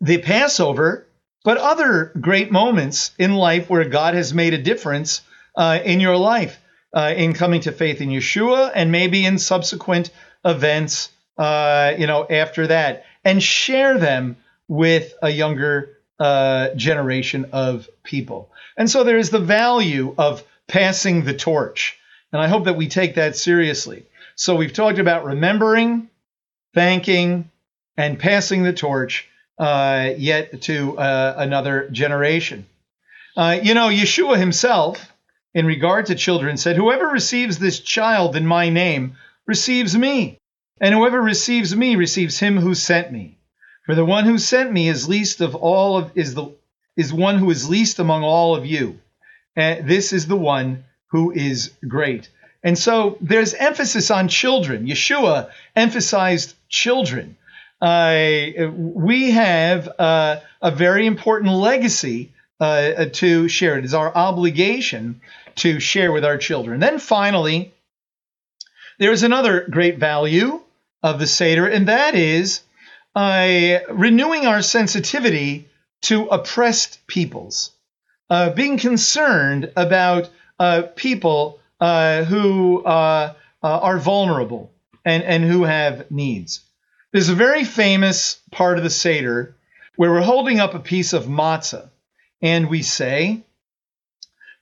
the 0.00 0.18
Passover, 0.18 1.05
but 1.46 1.58
other 1.58 2.10
great 2.20 2.50
moments 2.50 3.12
in 3.20 3.32
life 3.32 3.70
where 3.70 3.84
God 3.84 4.14
has 4.14 4.34
made 4.34 4.52
a 4.52 4.58
difference 4.58 5.20
uh, 5.54 5.78
in 5.84 6.00
your 6.00 6.16
life, 6.16 6.58
uh, 6.92 7.14
in 7.16 7.34
coming 7.34 7.60
to 7.60 7.70
faith 7.70 8.00
in 8.00 8.08
Yeshua, 8.08 8.72
and 8.74 8.90
maybe 8.90 9.24
in 9.24 9.38
subsequent 9.38 10.10
events, 10.44 11.08
uh, 11.38 11.94
you 11.96 12.08
know, 12.08 12.26
after 12.28 12.66
that, 12.66 13.04
and 13.24 13.40
share 13.40 13.96
them 13.96 14.38
with 14.66 15.14
a 15.22 15.30
younger 15.30 15.96
uh, 16.18 16.70
generation 16.70 17.50
of 17.52 17.88
people. 18.02 18.50
And 18.76 18.90
so 18.90 19.04
there 19.04 19.16
is 19.16 19.30
the 19.30 19.38
value 19.38 20.16
of 20.18 20.42
passing 20.66 21.22
the 21.22 21.34
torch. 21.34 21.96
And 22.32 22.42
I 22.42 22.48
hope 22.48 22.64
that 22.64 22.76
we 22.76 22.88
take 22.88 23.14
that 23.14 23.36
seriously. 23.36 24.04
So 24.34 24.56
we've 24.56 24.72
talked 24.72 24.98
about 24.98 25.24
remembering, 25.24 26.10
thanking, 26.74 27.52
and 27.96 28.18
passing 28.18 28.64
the 28.64 28.72
torch 28.72 29.28
uh, 29.58 30.10
yet 30.16 30.62
to 30.62 30.98
uh, 30.98 31.34
another 31.38 31.88
generation. 31.90 32.66
Uh, 33.36 33.58
you 33.62 33.74
know, 33.74 33.88
Yeshua 33.88 34.38
himself 34.38 35.12
in 35.54 35.66
regard 35.66 36.06
to 36.06 36.14
children, 36.14 36.56
said, 36.56 36.76
Whoever 36.76 37.06
receives 37.06 37.58
this 37.58 37.80
child 37.80 38.36
in 38.36 38.46
my 38.46 38.68
name 38.68 39.16
receives 39.46 39.96
me, 39.96 40.38
and 40.80 40.94
whoever 40.94 41.20
receives 41.20 41.74
me 41.74 41.96
receives 41.96 42.38
him 42.38 42.58
who 42.58 42.74
sent 42.74 43.10
me. 43.10 43.38
For 43.86 43.94
the 43.94 44.04
one 44.04 44.24
who 44.24 44.36
sent 44.36 44.70
me 44.72 44.88
is 44.88 45.08
least 45.08 45.40
of 45.40 45.54
all 45.54 45.96
of 45.96 46.12
is 46.14 46.34
the 46.34 46.52
is 46.96 47.12
one 47.12 47.38
who 47.38 47.50
is 47.50 47.68
least 47.68 47.98
among 47.98 48.24
all 48.24 48.56
of 48.56 48.66
you. 48.66 48.98
And 49.54 49.88
this 49.88 50.12
is 50.12 50.26
the 50.26 50.36
one 50.36 50.84
who 51.08 51.30
is 51.30 51.72
great. 51.86 52.28
And 52.62 52.78
so 52.78 53.16
there's 53.20 53.54
emphasis 53.54 54.10
on 54.10 54.28
children. 54.28 54.86
Yeshua 54.86 55.50
emphasized 55.74 56.54
children. 56.68 57.36
Uh, 57.80 58.70
we 58.72 59.32
have 59.32 59.88
uh, 59.98 60.40
a 60.62 60.70
very 60.70 61.06
important 61.06 61.52
legacy 61.52 62.32
uh, 62.58 63.06
to 63.12 63.48
share. 63.48 63.78
It 63.78 63.84
is 63.84 63.94
our 63.94 64.14
obligation 64.14 65.20
to 65.56 65.78
share 65.78 66.10
with 66.10 66.24
our 66.24 66.38
children. 66.38 66.80
Then 66.80 66.98
finally, 66.98 67.74
there 68.98 69.12
is 69.12 69.22
another 69.22 69.66
great 69.68 69.98
value 69.98 70.60
of 71.02 71.18
the 71.18 71.26
Seder, 71.26 71.66
and 71.66 71.88
that 71.88 72.14
is 72.14 72.62
uh, 73.14 73.80
renewing 73.90 74.46
our 74.46 74.62
sensitivity 74.62 75.68
to 76.02 76.26
oppressed 76.26 77.06
peoples, 77.06 77.72
uh, 78.30 78.50
being 78.50 78.78
concerned 78.78 79.72
about 79.76 80.30
uh, 80.58 80.82
people 80.94 81.60
who 81.78 82.82
are 82.84 83.98
vulnerable 83.98 84.70
and, 85.04 85.22
and 85.24 85.44
who 85.44 85.64
have 85.64 86.10
needs. 86.10 86.65
There's 87.12 87.28
a 87.28 87.34
very 87.34 87.64
famous 87.64 88.40
part 88.50 88.78
of 88.78 88.84
the 88.84 88.90
Seder 88.90 89.54
where 89.94 90.10
we're 90.10 90.20
holding 90.20 90.58
up 90.58 90.74
a 90.74 90.80
piece 90.80 91.12
of 91.12 91.26
matzah 91.26 91.88
and 92.42 92.68
we 92.68 92.82
say, 92.82 93.44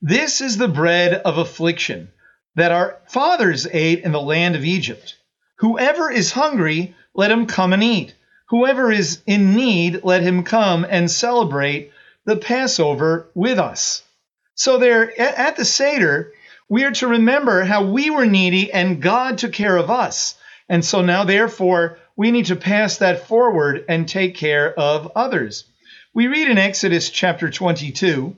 This 0.02 0.40
is 0.42 0.58
the 0.58 0.68
bread 0.68 1.14
of 1.14 1.38
affliction 1.38 2.10
that 2.54 2.70
our 2.70 2.98
fathers 3.08 3.66
ate 3.66 4.04
in 4.04 4.12
the 4.12 4.20
land 4.20 4.56
of 4.56 4.64
Egypt. 4.64 5.16
Whoever 5.56 6.10
is 6.10 6.32
hungry, 6.32 6.94
let 7.14 7.30
him 7.30 7.46
come 7.46 7.72
and 7.72 7.82
eat. 7.82 8.14
Whoever 8.50 8.92
is 8.92 9.22
in 9.26 9.54
need, 9.54 10.04
let 10.04 10.22
him 10.22 10.44
come 10.44 10.86
and 10.88 11.10
celebrate 11.10 11.92
the 12.26 12.36
Passover 12.36 13.26
with 13.34 13.58
us. 13.58 14.02
So, 14.54 14.78
there 14.78 15.18
at 15.18 15.56
the 15.56 15.64
Seder, 15.64 16.32
we 16.68 16.84
are 16.84 16.92
to 16.92 17.08
remember 17.08 17.64
how 17.64 17.86
we 17.86 18.10
were 18.10 18.26
needy 18.26 18.70
and 18.70 19.00
God 19.00 19.38
took 19.38 19.54
care 19.54 19.76
of 19.76 19.90
us. 19.90 20.36
And 20.68 20.84
so 20.84 21.02
now, 21.02 21.24
therefore, 21.24 21.98
we 22.16 22.30
need 22.30 22.46
to 22.46 22.56
pass 22.56 22.98
that 22.98 23.26
forward 23.26 23.84
and 23.88 24.08
take 24.08 24.36
care 24.36 24.72
of 24.78 25.12
others. 25.16 25.64
We 26.12 26.28
read 26.28 26.48
in 26.48 26.58
Exodus 26.58 27.10
chapter 27.10 27.50
22 27.50 28.36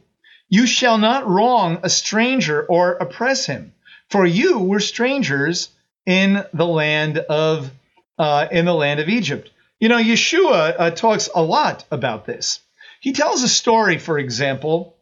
You 0.49 0.67
shall 0.67 0.99
not 0.99 1.29
wrong 1.29 1.81
a 1.83 1.91
stranger 1.91 2.65
or 2.65 2.95
oppress 2.95 3.47
him, 3.47 3.75
for 4.09 4.25
you 4.25 4.61
were 4.61 4.81
strangers 4.81 5.69
in 6.07 6.45
the 6.55 6.67
land 6.67 7.19
of 7.19 7.71
uh, 8.19 8.47
in 8.51 8.65
the 8.65 8.75
land 8.75 9.01
of 9.01 9.09
Egypt. 9.09 9.51
You 9.79 9.91
know, 9.91 9.99
Yeshua 9.99 10.75
uh, 10.79 10.91
talks 10.93 11.29
a 11.35 11.43
lot 11.43 11.85
about 11.91 12.25
this. 12.25 12.61
He 13.01 13.13
tells 13.13 13.43
a 13.43 13.49
story, 13.49 13.99
for 13.99 14.19
example. 14.19 14.97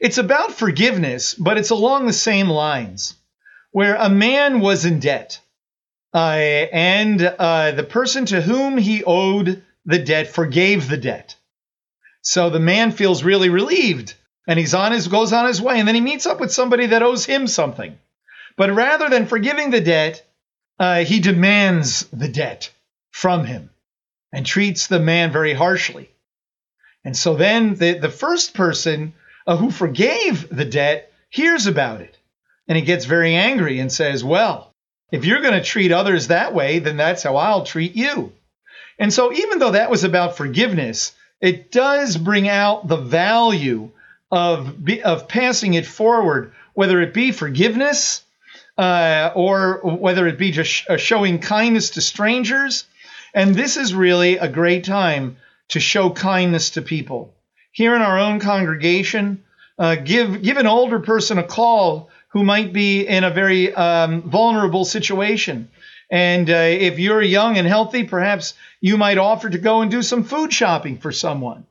It's 0.00 0.18
about 0.18 0.52
forgiveness, 0.52 1.34
but 1.34 1.58
it's 1.58 1.70
along 1.70 2.06
the 2.06 2.12
same 2.12 2.48
lines, 2.48 3.14
where 3.70 3.96
a 3.96 4.08
man 4.08 4.60
was 4.60 4.84
in 4.84 5.00
debt, 5.00 5.40
and 6.16 7.20
uh, 7.20 7.72
the 7.72 7.84
person 7.84 8.26
to 8.26 8.40
whom 8.40 8.78
he 8.78 9.04
owed 9.04 9.62
the 9.84 9.98
debt 9.98 10.28
forgave 10.28 10.88
the 10.88 10.96
debt. 10.96 11.36
So 12.22 12.50
the 12.50 12.60
man 12.60 12.90
feels 12.90 13.22
really 13.22 13.50
relieved 13.50 14.14
and 14.48 14.58
he's 14.58 14.74
on 14.74 14.92
his 14.92 15.08
goes 15.08 15.32
on 15.32 15.46
his 15.46 15.60
way 15.60 15.78
and 15.78 15.86
then 15.86 15.94
he 15.94 16.00
meets 16.00 16.26
up 16.26 16.40
with 16.40 16.52
somebody 16.52 16.86
that 16.86 17.02
owes 17.02 17.24
him 17.24 17.46
something. 17.46 17.98
But 18.56 18.74
rather 18.74 19.08
than 19.08 19.26
forgiving 19.26 19.70
the 19.70 19.80
debt, 19.80 20.26
uh, 20.78 21.04
he 21.04 21.20
demands 21.20 22.06
the 22.12 22.28
debt 22.28 22.70
from 23.10 23.44
him 23.44 23.70
and 24.32 24.44
treats 24.44 24.86
the 24.86 25.00
man 25.00 25.32
very 25.32 25.52
harshly. 25.52 26.10
And 27.04 27.16
so 27.16 27.36
then 27.36 27.74
the, 27.74 27.98
the 27.98 28.10
first 28.10 28.54
person 28.54 29.14
uh, 29.46 29.56
who 29.56 29.70
forgave 29.70 30.48
the 30.48 30.64
debt 30.64 31.12
hears 31.30 31.66
about 31.66 32.00
it 32.00 32.18
and 32.66 32.76
he 32.76 32.82
gets 32.82 33.04
very 33.04 33.34
angry 33.34 33.78
and 33.78 33.92
says, 33.92 34.24
Well, 34.24 34.74
if 35.10 35.24
you're 35.24 35.42
going 35.42 35.54
to 35.54 35.62
treat 35.62 35.92
others 35.92 36.28
that 36.28 36.54
way, 36.54 36.78
then 36.80 36.96
that's 36.96 37.22
how 37.22 37.36
I'll 37.36 37.64
treat 37.64 37.94
you. 37.94 38.32
And 38.98 39.12
so, 39.12 39.32
even 39.32 39.58
though 39.58 39.72
that 39.72 39.90
was 39.90 40.04
about 40.04 40.36
forgiveness, 40.36 41.12
it 41.40 41.70
does 41.70 42.16
bring 42.16 42.48
out 42.48 42.88
the 42.88 42.96
value 42.96 43.90
of 44.30 44.74
of 45.04 45.28
passing 45.28 45.74
it 45.74 45.86
forward, 45.86 46.52
whether 46.74 47.00
it 47.00 47.14
be 47.14 47.30
forgiveness 47.30 48.22
uh, 48.78 49.30
or 49.34 49.80
whether 49.82 50.26
it 50.26 50.38
be 50.38 50.50
just 50.50 50.88
uh, 50.88 50.96
showing 50.96 51.38
kindness 51.38 51.90
to 51.90 52.00
strangers. 52.00 52.84
And 53.34 53.54
this 53.54 53.76
is 53.76 53.94
really 53.94 54.38
a 54.38 54.48
great 54.48 54.84
time 54.84 55.36
to 55.68 55.80
show 55.80 56.10
kindness 56.10 56.70
to 56.70 56.82
people. 56.82 57.34
Here 57.72 57.94
in 57.94 58.02
our 58.02 58.18
own 58.18 58.40
congregation, 58.40 59.44
uh, 59.78 59.96
give 59.96 60.42
give 60.42 60.56
an 60.56 60.66
older 60.66 61.00
person 61.00 61.38
a 61.38 61.42
call 61.42 62.08
who 62.36 62.44
might 62.44 62.70
be 62.70 63.00
in 63.00 63.24
a 63.24 63.30
very 63.30 63.74
um, 63.74 64.20
vulnerable 64.20 64.84
situation. 64.84 65.70
And 66.10 66.50
uh, 66.50 66.52
if 66.52 66.98
you're 66.98 67.22
young 67.22 67.56
and 67.56 67.66
healthy, 67.66 68.04
perhaps 68.04 68.52
you 68.78 68.98
might 68.98 69.16
offer 69.16 69.48
to 69.48 69.56
go 69.56 69.80
and 69.80 69.90
do 69.90 70.02
some 70.02 70.22
food 70.22 70.52
shopping 70.52 70.98
for 70.98 71.12
someone, 71.12 71.64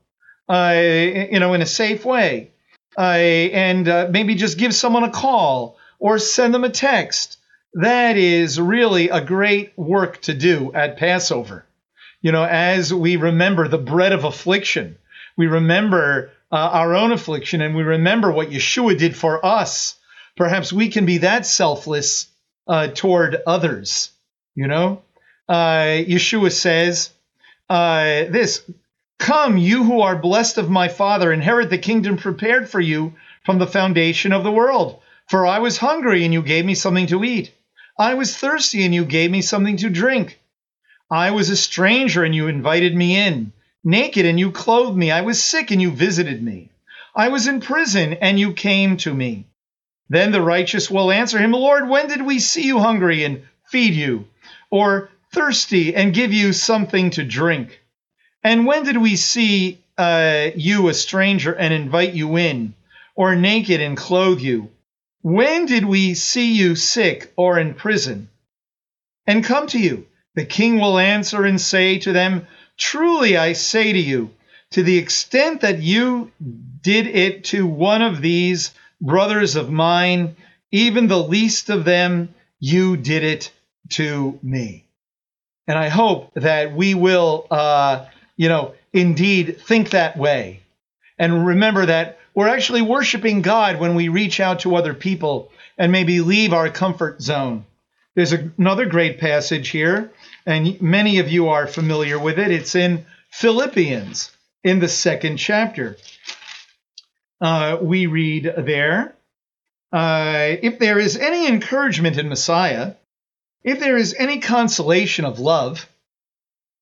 uh, 0.48 0.74
you 0.74 1.38
know, 1.38 1.54
in 1.54 1.62
a 1.62 1.66
safe 1.66 2.04
way. 2.04 2.50
Uh, 2.98 3.02
and 3.02 3.88
uh, 3.88 4.08
maybe 4.10 4.34
just 4.34 4.58
give 4.58 4.74
someone 4.74 5.04
a 5.04 5.10
call 5.12 5.78
or 6.00 6.18
send 6.18 6.52
them 6.52 6.64
a 6.64 6.68
text. 6.68 7.38
That 7.74 8.16
is 8.16 8.60
really 8.60 9.10
a 9.10 9.20
great 9.20 9.72
work 9.76 10.20
to 10.22 10.34
do 10.34 10.72
at 10.74 10.96
Passover. 10.96 11.64
You 12.22 12.32
know, 12.32 12.42
as 12.42 12.92
we 12.92 13.14
remember 13.14 13.68
the 13.68 13.78
bread 13.78 14.12
of 14.12 14.24
affliction, 14.24 14.98
we 15.36 15.46
remember 15.46 16.32
uh, 16.50 16.56
our 16.56 16.96
own 16.96 17.12
affliction 17.12 17.60
and 17.60 17.76
we 17.76 17.84
remember 17.84 18.32
what 18.32 18.50
Yeshua 18.50 18.98
did 18.98 19.16
for 19.16 19.46
us. 19.46 19.94
Perhaps 20.36 20.72
we 20.72 20.88
can 20.88 21.06
be 21.06 21.18
that 21.18 21.46
selfless 21.46 22.26
uh, 22.68 22.88
toward 22.88 23.36
others. 23.46 24.10
You 24.54 24.66
know, 24.66 25.02
uh, 25.48 26.04
Yeshua 26.06 26.52
says 26.52 27.10
uh, 27.68 28.24
this 28.28 28.62
Come, 29.18 29.56
you 29.56 29.84
who 29.84 30.02
are 30.02 30.16
blessed 30.16 30.58
of 30.58 30.68
my 30.68 30.88
Father, 30.88 31.32
inherit 31.32 31.70
the 31.70 31.78
kingdom 31.78 32.18
prepared 32.18 32.68
for 32.68 32.80
you 32.80 33.14
from 33.44 33.58
the 33.58 33.66
foundation 33.66 34.32
of 34.32 34.44
the 34.44 34.52
world. 34.52 35.00
For 35.28 35.46
I 35.46 35.58
was 35.58 35.78
hungry, 35.78 36.24
and 36.24 36.34
you 36.34 36.42
gave 36.42 36.64
me 36.64 36.74
something 36.74 37.06
to 37.08 37.24
eat. 37.24 37.50
I 37.98 38.14
was 38.14 38.36
thirsty, 38.36 38.84
and 38.84 38.94
you 38.94 39.04
gave 39.04 39.30
me 39.30 39.40
something 39.40 39.78
to 39.78 39.88
drink. 39.88 40.38
I 41.10 41.30
was 41.30 41.48
a 41.48 41.56
stranger, 41.56 42.24
and 42.24 42.34
you 42.34 42.48
invited 42.48 42.94
me 42.94 43.16
in. 43.16 43.52
Naked, 43.82 44.26
and 44.26 44.38
you 44.38 44.50
clothed 44.52 44.96
me. 44.96 45.10
I 45.10 45.22
was 45.22 45.42
sick, 45.42 45.70
and 45.70 45.80
you 45.80 45.90
visited 45.90 46.42
me. 46.42 46.70
I 47.14 47.28
was 47.28 47.46
in 47.46 47.60
prison, 47.60 48.14
and 48.14 48.38
you 48.38 48.52
came 48.52 48.98
to 48.98 49.14
me. 49.14 49.46
Then 50.08 50.32
the 50.32 50.42
righteous 50.42 50.90
will 50.90 51.10
answer 51.10 51.38
him, 51.38 51.52
Lord, 51.52 51.88
when 51.88 52.08
did 52.08 52.22
we 52.22 52.38
see 52.38 52.62
you 52.62 52.78
hungry 52.78 53.24
and 53.24 53.42
feed 53.64 53.94
you? 53.94 54.26
or 54.70 55.10
thirsty 55.32 55.94
and 55.94 56.14
give 56.14 56.32
you 56.32 56.52
something 56.52 57.10
to 57.10 57.24
drink? 57.24 57.80
And 58.42 58.66
when 58.66 58.84
did 58.84 58.96
we 58.96 59.16
see 59.16 59.82
uh, 59.98 60.50
you 60.54 60.88
a 60.88 60.94
stranger 60.94 61.52
and 61.52 61.72
invite 61.72 62.12
you 62.12 62.36
in, 62.36 62.74
or 63.14 63.34
naked 63.34 63.80
and 63.80 63.96
clothe 63.96 64.40
you? 64.40 64.70
When 65.22 65.66
did 65.66 65.84
we 65.84 66.14
see 66.14 66.54
you 66.54 66.76
sick 66.76 67.32
or 67.36 67.58
in 67.58 67.74
prison 67.74 68.28
and 69.26 69.44
come 69.44 69.66
to 69.68 69.78
you? 69.78 70.06
The 70.34 70.44
king 70.44 70.78
will 70.78 70.98
answer 70.98 71.44
and 71.44 71.60
say 71.60 71.98
to 72.00 72.12
them, 72.12 72.46
Truly 72.76 73.36
I 73.36 73.54
say 73.54 73.92
to 73.92 73.98
you, 73.98 74.30
to 74.72 74.82
the 74.82 74.98
extent 74.98 75.62
that 75.62 75.80
you 75.80 76.30
did 76.82 77.06
it 77.06 77.44
to 77.44 77.66
one 77.66 78.02
of 78.02 78.20
these 78.20 78.72
brothers 79.00 79.56
of 79.56 79.70
mine, 79.70 80.36
even 80.70 81.06
the 81.06 81.22
least 81.22 81.70
of 81.70 81.84
them, 81.84 82.34
you 82.58 82.96
did 82.96 83.22
it 83.22 83.52
to 83.90 84.38
me. 84.42 84.84
And 85.66 85.78
I 85.78 85.88
hope 85.88 86.32
that 86.34 86.74
we 86.74 86.94
will, 86.94 87.46
uh, 87.50 88.06
you 88.36 88.48
know, 88.48 88.74
indeed 88.92 89.60
think 89.60 89.90
that 89.90 90.16
way. 90.16 90.60
And 91.18 91.46
remember 91.46 91.86
that 91.86 92.18
we're 92.34 92.48
actually 92.48 92.82
worshiping 92.82 93.42
God 93.42 93.80
when 93.80 93.94
we 93.94 94.08
reach 94.08 94.40
out 94.40 94.60
to 94.60 94.76
other 94.76 94.94
people 94.94 95.50
and 95.78 95.90
maybe 95.90 96.20
leave 96.20 96.52
our 96.52 96.70
comfort 96.70 97.22
zone. 97.22 97.64
There's 98.14 98.32
another 98.32 98.86
great 98.86 99.18
passage 99.18 99.68
here, 99.68 100.10
and 100.46 100.80
many 100.80 101.18
of 101.18 101.30
you 101.30 101.48
are 101.48 101.66
familiar 101.66 102.18
with 102.18 102.38
it. 102.38 102.50
It's 102.50 102.74
in 102.74 103.04
Philippians 103.30 104.30
in 104.64 104.78
the 104.78 104.88
second 104.88 105.36
chapter. 105.36 105.96
Uh, 107.40 107.78
we 107.80 108.06
read 108.06 108.52
there 108.58 109.16
uh, 109.92 110.56
If 110.62 110.78
there 110.78 110.98
is 110.98 111.16
any 111.16 111.46
encouragement 111.48 112.18
in 112.18 112.28
Messiah, 112.28 112.94
if 113.64 113.80
there 113.80 113.96
is 113.96 114.14
any 114.14 114.40
consolation 114.40 115.24
of 115.24 115.38
love, 115.38 115.88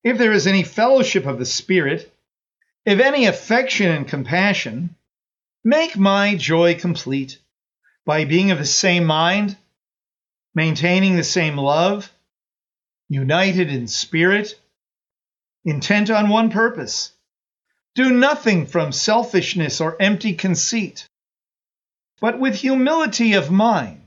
if 0.03 0.19
there 0.19 0.33
is 0.33 0.47
any 0.47 0.63
fellowship 0.63 1.27
of 1.27 1.39
the 1.39 1.47
Spirit, 1.47 2.13
if 2.85 3.01
any 3.01 3.27
affection 3.27 3.91
and 3.91 4.07
compassion, 4.07 4.95
make 5.63 5.97
my 5.97 6.35
joy 6.35 6.75
complete 6.75 7.39
by 8.05 8.25
being 8.25 8.51
of 8.51 8.59
the 8.59 8.67
same 8.67 9.05
mind, 9.05 9.57
maintaining 10.55 11.17
the 11.17 11.25
same 11.25 11.57
love, 11.57 12.13
united 13.09 13.71
in 13.71 13.89
spirit, 13.89 14.61
intent 15.65 16.11
on 16.11 16.29
one 16.29 16.51
purpose. 16.51 17.14
Do 17.95 18.11
nothing 18.11 18.67
from 18.67 18.91
selfishness 18.91 19.81
or 19.81 19.97
empty 20.01 20.35
conceit, 20.35 21.07
but 22.21 22.41
with 22.41 22.57
humility 22.57 23.35
of 23.35 23.51
mind. 23.53 24.01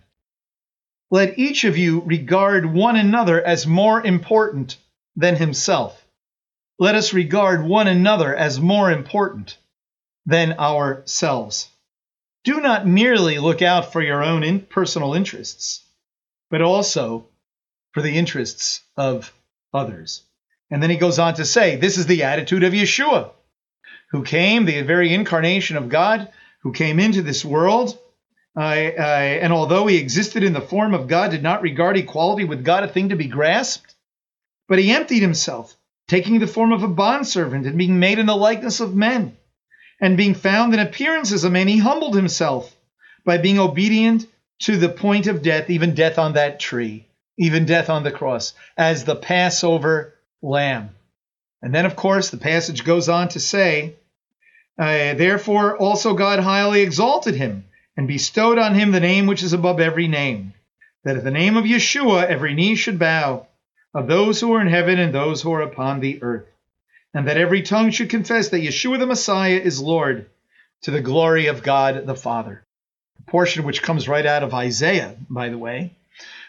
Let 1.10 1.40
each 1.40 1.64
of 1.64 1.78
you 1.78 2.02
regard 2.02 2.66
one 2.66 2.98
another 2.98 3.42
as 3.42 3.66
more 3.66 4.06
important 4.06 4.78
than 5.16 5.38
himself. 5.38 6.06
Let 6.78 6.96
us 6.96 7.14
regard 7.14 7.64
one 7.64 7.88
another 7.88 8.36
as 8.36 8.60
more 8.60 8.92
important 8.92 9.58
than 10.26 10.60
ourselves. 10.60 11.70
Do 12.44 12.60
not 12.60 12.86
merely 12.86 13.40
look 13.40 13.62
out 13.62 13.94
for 13.94 14.02
your 14.02 14.22
own 14.22 14.44
in 14.44 14.60
personal 14.60 15.14
interests, 15.14 15.82
but 16.50 16.62
also 16.62 17.28
for 17.94 18.02
the 18.02 18.18
interests 18.18 18.82
of 18.98 19.34
others. 19.74 20.24
And 20.70 20.84
then 20.84 20.90
he 20.90 20.98
goes 20.98 21.20
on 21.20 21.36
to 21.36 21.46
say, 21.46 21.78
This 21.78 21.98
is 21.98 22.06
the 22.06 22.24
attitude 22.24 22.64
of 22.64 22.74
Yeshua, 22.74 23.32
who 24.12 24.24
came, 24.24 24.66
the 24.66 24.82
very 24.82 25.14
incarnation 25.14 25.78
of 25.78 25.90
God, 25.90 26.30
who 26.62 26.72
came 26.72 27.00
into 27.00 27.22
this 27.22 27.44
world. 27.44 27.98
And 28.56 29.54
although 29.54 29.88
he 29.88 29.98
existed 29.98 30.44
in 30.44 30.54
the 30.54 30.62
form 30.62 30.94
of 30.94 31.08
God, 31.08 31.32
did 31.32 31.44
not 31.44 31.62
regard 31.62 31.98
equality 31.98 32.46
with 32.46 32.64
God 32.66 32.84
a 32.84 32.88
thing 32.88 33.10
to 33.10 33.16
be 33.16 33.28
grasped, 33.28 33.94
but 34.68 34.80
he 34.80 34.92
emptied 34.92 35.22
himself, 35.22 35.76
taking 36.08 36.40
the 36.40 36.48
form 36.48 36.72
of 36.72 36.84
a 36.84 36.88
bondservant 36.88 37.66
and 37.66 37.78
being 37.78 38.00
made 38.00 38.20
in 38.20 38.26
the 38.26 38.36
likeness 38.36 38.80
of 38.80 38.96
men. 38.96 39.38
And 40.00 40.16
being 40.16 40.36
found 40.36 40.74
in 40.74 40.80
appearance 40.80 41.32
as 41.32 41.44
a 41.44 41.50
man, 41.50 41.68
he 41.68 41.80
humbled 41.80 42.16
himself 42.16 42.76
by 43.26 43.40
being 43.40 43.58
obedient 43.58 44.28
to 44.60 44.78
the 44.78 44.90
point 44.90 45.28
of 45.28 45.42
death, 45.42 45.70
even 45.70 45.96
death 45.96 46.20
on 46.20 46.34
that 46.34 46.60
tree, 46.60 47.08
even 47.38 47.66
death 47.66 47.90
on 47.90 48.04
the 48.04 48.12
cross, 48.12 48.54
as 48.78 49.06
the 49.06 49.16
Passover 49.16 50.14
lamb. 50.42 50.92
And 51.62 51.74
then, 51.74 51.86
of 51.86 51.96
course, 51.96 52.30
the 52.30 52.38
passage 52.38 52.84
goes 52.84 53.10
on 53.10 53.30
to 53.30 53.40
say, 53.40 53.96
uh, 54.78 55.14
Therefore 55.16 55.76
also 55.78 56.14
God 56.14 56.40
highly 56.40 56.82
exalted 56.82 57.36
him 57.36 57.66
and 57.96 58.08
bestowed 58.08 58.60
on 58.60 58.76
him 58.76 58.92
the 58.92 59.00
name 59.00 59.26
which 59.26 59.44
is 59.44 59.54
above 59.54 59.80
every 59.80 60.08
name, 60.08 60.54
that 61.04 61.18
at 61.18 61.24
the 61.24 61.32
name 61.32 61.58
of 61.58 61.66
Yeshua 61.66 62.28
every 62.28 62.54
knee 62.54 62.76
should 62.76 63.00
bow, 63.00 63.48
of 63.94 64.08
those 64.08 64.40
who 64.40 64.54
are 64.54 64.62
in 64.62 64.68
heaven 64.68 65.00
and 65.00 65.14
those 65.14 65.42
who 65.42 65.52
are 65.52 65.62
upon 65.62 66.00
the 66.00 66.22
earth, 66.22 66.46
and 67.14 67.28
that 67.28 67.38
every 67.38 67.64
tongue 67.64 67.90
should 67.90 68.10
confess 68.10 68.50
that 68.50 68.62
Yeshua 68.62 69.00
the 69.00 69.08
Messiah 69.08 69.58
is 69.58 69.82
Lord, 69.82 70.30
to 70.84 70.92
the 70.92 71.02
glory 71.02 71.48
of 71.48 71.64
God 71.64 72.06
the 72.06 72.16
Father. 72.16 72.64
A 73.20 73.32
portion 73.32 73.64
which 73.64 73.82
comes 73.82 74.08
right 74.08 74.26
out 74.26 74.44
of 74.44 74.54
Isaiah, 74.54 75.16
by 75.28 75.50
the 75.50 75.58
way. 75.58 75.96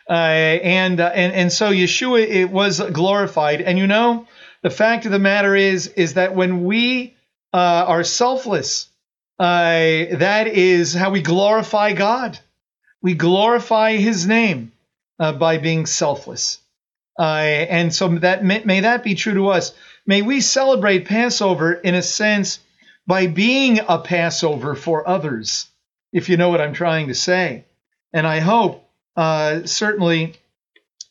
Uh, 0.09 0.12
and, 0.12 1.01
uh, 1.01 1.11
and 1.14 1.33
and 1.33 1.53
so 1.53 1.71
Yeshua 1.71 2.27
it 2.27 2.51
was 2.51 2.81
glorified. 2.81 3.61
And 3.61 3.79
you 3.79 3.87
know, 3.87 4.27
the 4.68 4.74
fact 4.74 5.07
of 5.07 5.12
the 5.12 5.18
matter 5.18 5.57
is 5.57 5.87
is 5.87 6.14
that 6.14 6.35
when 6.35 6.64
we 6.64 7.14
uh, 7.54 7.85
are 7.88 8.04
selfless, 8.04 8.90
uh, 9.38 10.12
that 10.18 10.46
is 10.46 10.92
how 10.92 11.09
we 11.11 11.22
glorify 11.22 11.94
God. 11.94 12.38
We 13.00 13.14
glorify 13.14 13.96
His 13.96 14.26
name 14.26 14.72
uh, 15.18 15.33
by 15.33 15.57
being 15.57 15.87
selfless. 15.87 16.59
Uh, 17.18 17.22
and 17.22 17.94
so 17.94 18.09
that 18.18 18.44
may, 18.44 18.62
may 18.64 18.81
that 18.81 19.02
be 19.04 19.14
true 19.14 19.33
to 19.35 19.48
us. 19.48 19.72
May 20.07 20.20
we 20.20 20.42
celebrate 20.42 21.09
Passover 21.09 21.72
in 21.72 21.94
a 21.94 22.02
sense 22.02 22.61
by 23.07 23.26
being 23.26 23.81
a 23.88 23.98
Passover 23.98 24.74
for 24.74 25.09
others, 25.09 25.66
if 26.12 26.28
you 26.28 26.37
know 26.37 26.50
what 26.50 26.61
I'm 26.61 26.74
trying 26.74 27.09
to 27.09 27.14
say. 27.14 27.64
And 28.12 28.26
I 28.26 28.40
hope 28.40 28.87
uh, 29.16 29.64
certainly 29.64 30.35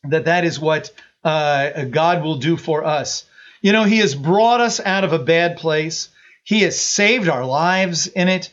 that 0.04 0.26
that 0.26 0.46
is 0.46 0.60
what 0.60 0.92
uh, 1.24 1.86
God 1.86 2.24
will 2.24 2.38
do 2.38 2.56
for 2.56 2.84
us. 2.84 3.27
You 3.68 3.74
know, 3.74 3.84
He 3.84 3.98
has 3.98 4.16
brought 4.16 4.62
us 4.62 4.80
out 4.80 5.04
of 5.04 5.12
a 5.12 5.20
bad 5.20 5.58
place. 5.58 6.08
He 6.46 6.62
has 6.62 6.80
saved 6.80 7.28
our 7.28 7.44
lives 7.44 8.08
in 8.08 8.30
it. 8.30 8.50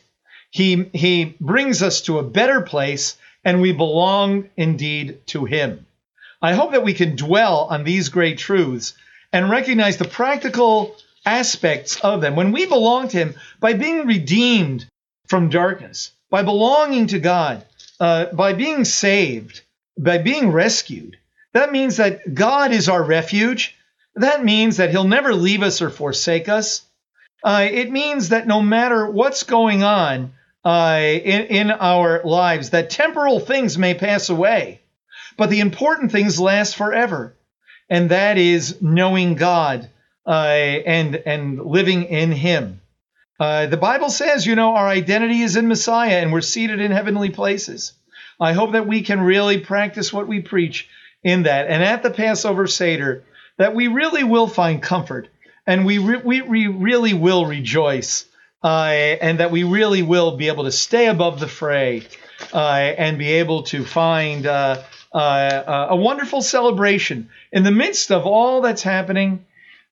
He, 0.50 0.90
he 0.92 1.36
brings 1.40 1.84
us 1.84 2.00
to 2.00 2.18
a 2.18 2.24
better 2.24 2.62
place, 2.62 3.16
and 3.44 3.62
we 3.62 3.70
belong 3.70 4.50
indeed 4.56 5.24
to 5.28 5.44
Him. 5.44 5.86
I 6.42 6.54
hope 6.54 6.72
that 6.72 6.82
we 6.82 6.94
can 6.94 7.14
dwell 7.14 7.68
on 7.70 7.84
these 7.84 8.08
great 8.08 8.38
truths 8.38 8.94
and 9.32 9.48
recognize 9.48 9.98
the 9.98 10.04
practical 10.04 10.96
aspects 11.24 12.00
of 12.00 12.20
them. 12.20 12.34
When 12.34 12.50
we 12.50 12.66
belong 12.66 13.06
to 13.06 13.16
Him, 13.16 13.34
by 13.60 13.74
being 13.74 14.08
redeemed 14.08 14.84
from 15.28 15.48
darkness, 15.48 16.10
by 16.28 16.42
belonging 16.42 17.06
to 17.06 17.20
God, 17.20 17.64
uh, 18.00 18.32
by 18.32 18.52
being 18.52 18.84
saved, 18.84 19.60
by 19.96 20.18
being 20.18 20.50
rescued, 20.50 21.18
that 21.52 21.70
means 21.70 21.98
that 21.98 22.34
God 22.34 22.72
is 22.72 22.88
our 22.88 23.04
refuge. 23.04 23.76
That 24.16 24.44
means 24.44 24.76
that 24.76 24.90
He'll 24.90 25.04
never 25.04 25.34
leave 25.34 25.62
us 25.62 25.82
or 25.82 25.90
forsake 25.90 26.48
us. 26.48 26.82
Uh, 27.42 27.68
it 27.70 27.90
means 27.90 28.30
that 28.30 28.46
no 28.46 28.62
matter 28.62 29.08
what's 29.10 29.42
going 29.42 29.82
on 29.82 30.32
uh, 30.64 30.98
in, 31.02 31.42
in 31.42 31.70
our 31.70 32.22
lives, 32.24 32.70
that 32.70 32.90
temporal 32.90 33.38
things 33.38 33.76
may 33.76 33.94
pass 33.94 34.30
away, 34.30 34.80
but 35.36 35.50
the 35.50 35.60
important 35.60 36.10
things 36.10 36.40
last 36.40 36.76
forever. 36.76 37.34
And 37.90 38.10
that 38.10 38.38
is 38.38 38.80
knowing 38.80 39.34
God 39.34 39.90
uh, 40.26 40.30
and, 40.30 41.16
and 41.16 41.60
living 41.60 42.04
in 42.04 42.32
Him. 42.32 42.80
Uh, 43.38 43.66
the 43.66 43.76
Bible 43.76 44.10
says, 44.10 44.46
you 44.46 44.54
know, 44.54 44.74
our 44.74 44.86
identity 44.86 45.42
is 45.42 45.56
in 45.56 45.68
Messiah 45.68 46.20
and 46.20 46.32
we're 46.32 46.40
seated 46.40 46.80
in 46.80 46.92
heavenly 46.92 47.30
places. 47.30 47.92
I 48.40 48.52
hope 48.52 48.72
that 48.72 48.86
we 48.86 49.02
can 49.02 49.20
really 49.20 49.58
practice 49.58 50.12
what 50.12 50.28
we 50.28 50.40
preach 50.40 50.88
in 51.22 51.42
that. 51.42 51.66
And 51.68 51.82
at 51.82 52.02
the 52.02 52.10
Passover 52.10 52.66
Seder, 52.66 53.24
that 53.56 53.74
we 53.74 53.88
really 53.88 54.24
will 54.24 54.46
find 54.46 54.82
comfort 54.82 55.28
and 55.66 55.86
we, 55.86 55.98
re- 55.98 56.22
we, 56.22 56.42
we 56.42 56.66
really 56.66 57.14
will 57.14 57.46
rejoice 57.46 58.26
uh, 58.62 58.86
and 58.86 59.40
that 59.40 59.50
we 59.50 59.64
really 59.64 60.02
will 60.02 60.36
be 60.36 60.48
able 60.48 60.64
to 60.64 60.72
stay 60.72 61.06
above 61.06 61.40
the 61.40 61.48
fray 61.48 62.06
uh, 62.52 62.58
and 62.58 63.18
be 63.18 63.32
able 63.34 63.62
to 63.64 63.84
find 63.84 64.46
uh, 64.46 64.82
uh 65.12 65.86
a 65.90 65.96
wonderful 65.96 66.42
celebration 66.42 67.28
in 67.52 67.62
the 67.62 67.70
midst 67.70 68.10
of 68.10 68.26
all 68.26 68.62
that's 68.62 68.82
happening 68.82 69.44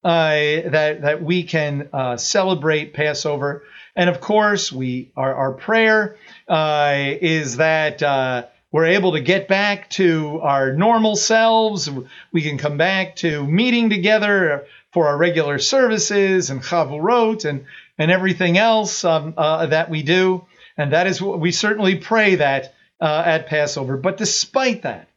uh, 0.04 0.32
that 0.66 1.02
that 1.02 1.22
we 1.22 1.44
can 1.44 1.88
uh, 1.92 2.16
celebrate 2.16 2.92
Passover. 2.92 3.62
And 3.94 4.10
of 4.10 4.20
course, 4.20 4.72
we 4.72 5.12
our, 5.16 5.34
our 5.34 5.52
prayer 5.52 6.16
uh, 6.48 6.94
is 7.20 7.58
that 7.58 8.02
uh, 8.02 8.46
we're 8.72 8.86
able 8.86 9.12
to 9.12 9.20
get 9.20 9.48
back 9.48 9.90
to 9.90 10.40
our 10.42 10.72
normal 10.72 11.14
selves. 11.14 11.90
We 12.32 12.42
can 12.42 12.58
come 12.58 12.78
back 12.78 13.16
to 13.16 13.46
meeting 13.46 13.90
together 13.90 14.66
for 14.92 15.06
our 15.08 15.16
regular 15.16 15.58
services 15.58 16.50
and 16.50 16.62
chavurot 16.62 17.44
and 17.44 17.66
and 17.98 18.10
everything 18.10 18.58
else 18.58 19.04
um, 19.04 19.34
uh, 19.36 19.66
that 19.66 19.90
we 19.90 20.02
do. 20.02 20.44
And 20.76 20.92
that 20.92 21.06
is 21.06 21.20
what 21.20 21.38
we 21.38 21.52
certainly 21.52 21.96
pray 21.96 22.36
that 22.36 22.74
uh, 23.00 23.22
at 23.24 23.46
Passover. 23.46 23.96
But 23.96 24.16
despite 24.16 24.82
that, 24.82 25.08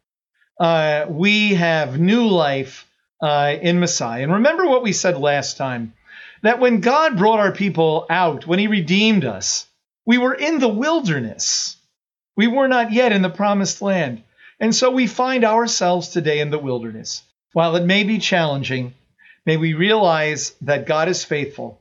we 1.09 1.55
have 1.55 1.99
new 1.99 2.27
life 2.27 2.85
uh, 3.21 3.55
in 3.61 3.79
Messiah. 3.79 4.23
And 4.23 4.33
remember 4.33 4.67
what 4.67 4.83
we 4.83 4.91
said 4.91 5.17
last 5.17 5.57
time 5.57 5.93
that 6.41 6.59
when 6.59 6.81
God 6.81 7.17
brought 7.17 7.39
our 7.39 7.51
people 7.51 8.05
out, 8.09 8.45
when 8.45 8.59
He 8.59 8.67
redeemed 8.67 9.25
us, 9.25 9.65
we 10.05 10.17
were 10.17 10.33
in 10.33 10.59
the 10.59 10.67
wilderness. 10.67 11.74
We 12.35 12.47
were 12.47 12.67
not 12.67 12.91
yet 12.91 13.11
in 13.11 13.21
the 13.21 13.29
promised 13.29 13.81
land. 13.81 14.23
And 14.59 14.73
so 14.73 14.91
we 14.91 15.07
find 15.07 15.43
ourselves 15.43 16.09
today 16.09 16.39
in 16.39 16.49
the 16.49 16.59
wilderness. 16.59 17.23
While 17.53 17.75
it 17.75 17.85
may 17.85 18.03
be 18.03 18.19
challenging, 18.19 18.93
may 19.45 19.57
we 19.57 19.73
realize 19.73 20.53
that 20.61 20.85
God 20.85 21.07
is 21.07 21.23
faithful 21.23 21.79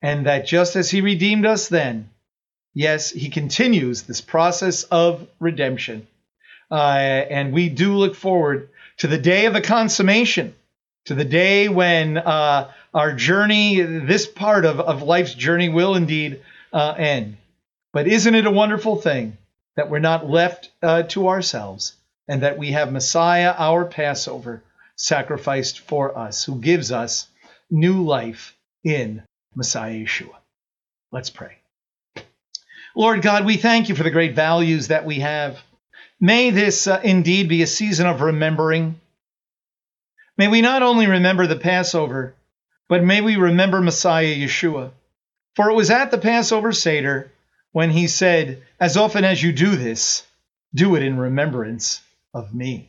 and 0.00 0.26
that 0.26 0.46
just 0.46 0.76
as 0.76 0.90
He 0.90 1.00
redeemed 1.00 1.46
us 1.46 1.68
then, 1.68 2.10
yes, 2.74 3.10
He 3.10 3.28
continues 3.28 4.02
this 4.02 4.20
process 4.20 4.84
of 4.84 5.28
redemption. 5.38 6.06
Uh, 6.70 6.74
and 7.30 7.52
we 7.52 7.68
do 7.68 7.94
look 7.94 8.14
forward 8.14 8.68
to 8.98 9.06
the 9.06 9.18
day 9.18 9.46
of 9.46 9.52
the 9.52 9.60
consummation 9.60 10.54
to 11.04 11.14
the 11.14 11.24
day 11.24 11.68
when 11.68 12.16
uh, 12.16 12.70
our 12.94 13.12
journey, 13.12 13.80
this 13.80 14.26
part 14.26 14.64
of, 14.64 14.80
of 14.80 15.02
life's 15.02 15.34
journey, 15.34 15.68
will 15.68 15.94
indeed 15.96 16.40
uh, 16.72 16.94
end. 16.96 17.36
But 17.92 18.06
isn't 18.06 18.34
it 18.34 18.46
a 18.46 18.50
wonderful 18.50 18.96
thing 18.96 19.36
that 19.76 19.90
we're 19.90 19.98
not 19.98 20.28
left 20.28 20.70
uh, 20.82 21.02
to 21.04 21.28
ourselves 21.28 21.94
and 22.28 22.42
that 22.42 22.58
we 22.58 22.72
have 22.72 22.92
Messiah, 22.92 23.54
our 23.56 23.84
Passover, 23.84 24.62
sacrificed 24.96 25.80
for 25.80 26.16
us, 26.16 26.44
who 26.44 26.60
gives 26.60 26.92
us 26.92 27.26
new 27.70 28.02
life 28.04 28.56
in 28.84 29.22
Messiah 29.54 29.94
Yeshua? 29.94 30.36
Let's 31.10 31.30
pray. 31.30 31.56
Lord 32.94 33.22
God, 33.22 33.46
we 33.46 33.56
thank 33.56 33.88
you 33.88 33.94
for 33.94 34.02
the 34.02 34.10
great 34.10 34.34
values 34.34 34.88
that 34.88 35.04
we 35.04 35.20
have. 35.20 35.58
May 36.20 36.50
this 36.50 36.86
uh, 36.86 37.00
indeed 37.02 37.48
be 37.48 37.62
a 37.62 37.66
season 37.66 38.06
of 38.06 38.20
remembering 38.20 39.00
May 40.38 40.48
we 40.48 40.62
not 40.62 40.82
only 40.82 41.06
remember 41.06 41.46
the 41.46 41.56
Passover, 41.56 42.34
but 42.88 43.04
may 43.04 43.20
we 43.20 43.36
remember 43.36 43.80
Messiah 43.80 44.34
Yeshua. 44.34 44.90
For 45.54 45.70
it 45.70 45.74
was 45.74 45.90
at 45.90 46.10
the 46.10 46.18
Passover 46.18 46.72
Seder 46.72 47.30
when 47.72 47.90
he 47.90 48.06
said, 48.06 48.62
As 48.78 48.96
often 48.96 49.24
as 49.24 49.42
you 49.42 49.52
do 49.52 49.76
this 49.76 50.22
do 50.74 50.94
it 50.96 51.02
in 51.02 51.18
remembrance 51.18 52.00
of 52.32 52.54
me. 52.54 52.88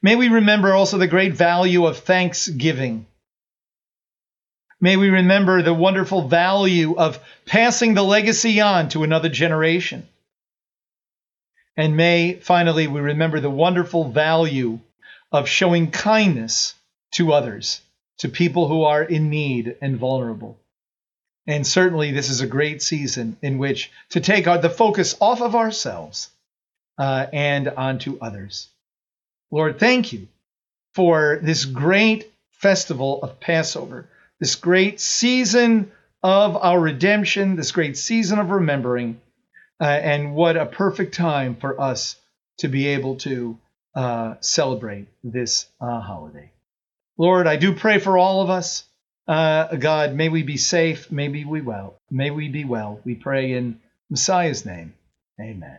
May 0.00 0.16
we 0.16 0.28
remember 0.28 0.72
also 0.74 0.98
the 0.98 1.06
great 1.06 1.34
value 1.34 1.86
of 1.86 1.98
thanksgiving. 1.98 3.06
May 4.80 4.96
we 4.96 5.10
remember 5.10 5.62
the 5.62 5.74
wonderful 5.74 6.26
value 6.26 6.96
of 6.96 7.20
passing 7.46 7.94
the 7.94 8.02
legacy 8.02 8.60
on 8.60 8.88
to 8.90 9.04
another 9.04 9.28
generation. 9.28 10.08
And 11.76 11.96
may, 11.96 12.34
finally, 12.34 12.86
we 12.88 13.00
remember 13.00 13.40
the 13.40 13.50
wonderful 13.50 14.10
value 14.10 14.80
of 15.30 15.48
showing 15.48 15.90
kindness 15.90 16.74
to 17.12 17.32
others, 17.32 17.80
to 18.18 18.28
people 18.28 18.68
who 18.68 18.82
are 18.82 19.02
in 19.02 19.30
need 19.30 19.76
and 19.80 19.96
vulnerable. 19.96 20.58
And 21.46 21.66
certainly, 21.66 22.12
this 22.12 22.30
is 22.30 22.40
a 22.40 22.46
great 22.46 22.82
season 22.82 23.36
in 23.42 23.58
which 23.58 23.90
to 24.10 24.20
take 24.20 24.44
the 24.44 24.70
focus 24.70 25.16
off 25.20 25.40
of 25.40 25.56
ourselves 25.56 26.30
uh, 26.98 27.26
and 27.32 27.68
onto 27.68 28.18
others. 28.20 28.68
Lord, 29.50 29.78
thank 29.78 30.12
you 30.12 30.28
for 30.94 31.40
this 31.42 31.64
great 31.64 32.32
festival 32.52 33.22
of 33.22 33.40
Passover, 33.40 34.08
this 34.38 34.54
great 34.54 35.00
season 35.00 35.90
of 36.22 36.56
our 36.56 36.78
redemption, 36.78 37.56
this 37.56 37.72
great 37.72 37.96
season 37.96 38.38
of 38.38 38.50
remembering. 38.50 39.20
Uh, 39.80 39.84
and 39.84 40.34
what 40.34 40.56
a 40.56 40.64
perfect 40.64 41.14
time 41.14 41.56
for 41.56 41.80
us 41.80 42.14
to 42.58 42.68
be 42.68 42.88
able 42.88 43.16
to 43.16 43.58
uh, 43.96 44.34
celebrate 44.40 45.06
this 45.24 45.66
uh, 45.80 46.00
holiday. 46.00 46.50
Lord, 47.18 47.46
I 47.46 47.56
do 47.56 47.74
pray 47.74 47.98
for 47.98 48.16
all 48.16 48.42
of 48.42 48.50
us. 48.50 48.84
Uh, 49.26 49.76
God, 49.76 50.14
may 50.14 50.28
we 50.28 50.42
be 50.42 50.56
safe. 50.56 51.10
May 51.12 51.28
we 51.28 51.60
well. 51.60 51.98
May 52.10 52.30
we 52.30 52.48
be 52.48 52.64
well. 52.64 53.00
We 53.04 53.14
pray 53.14 53.52
in 53.52 53.80
Messiah's 54.10 54.66
name. 54.66 54.94
Amen. 55.40 55.78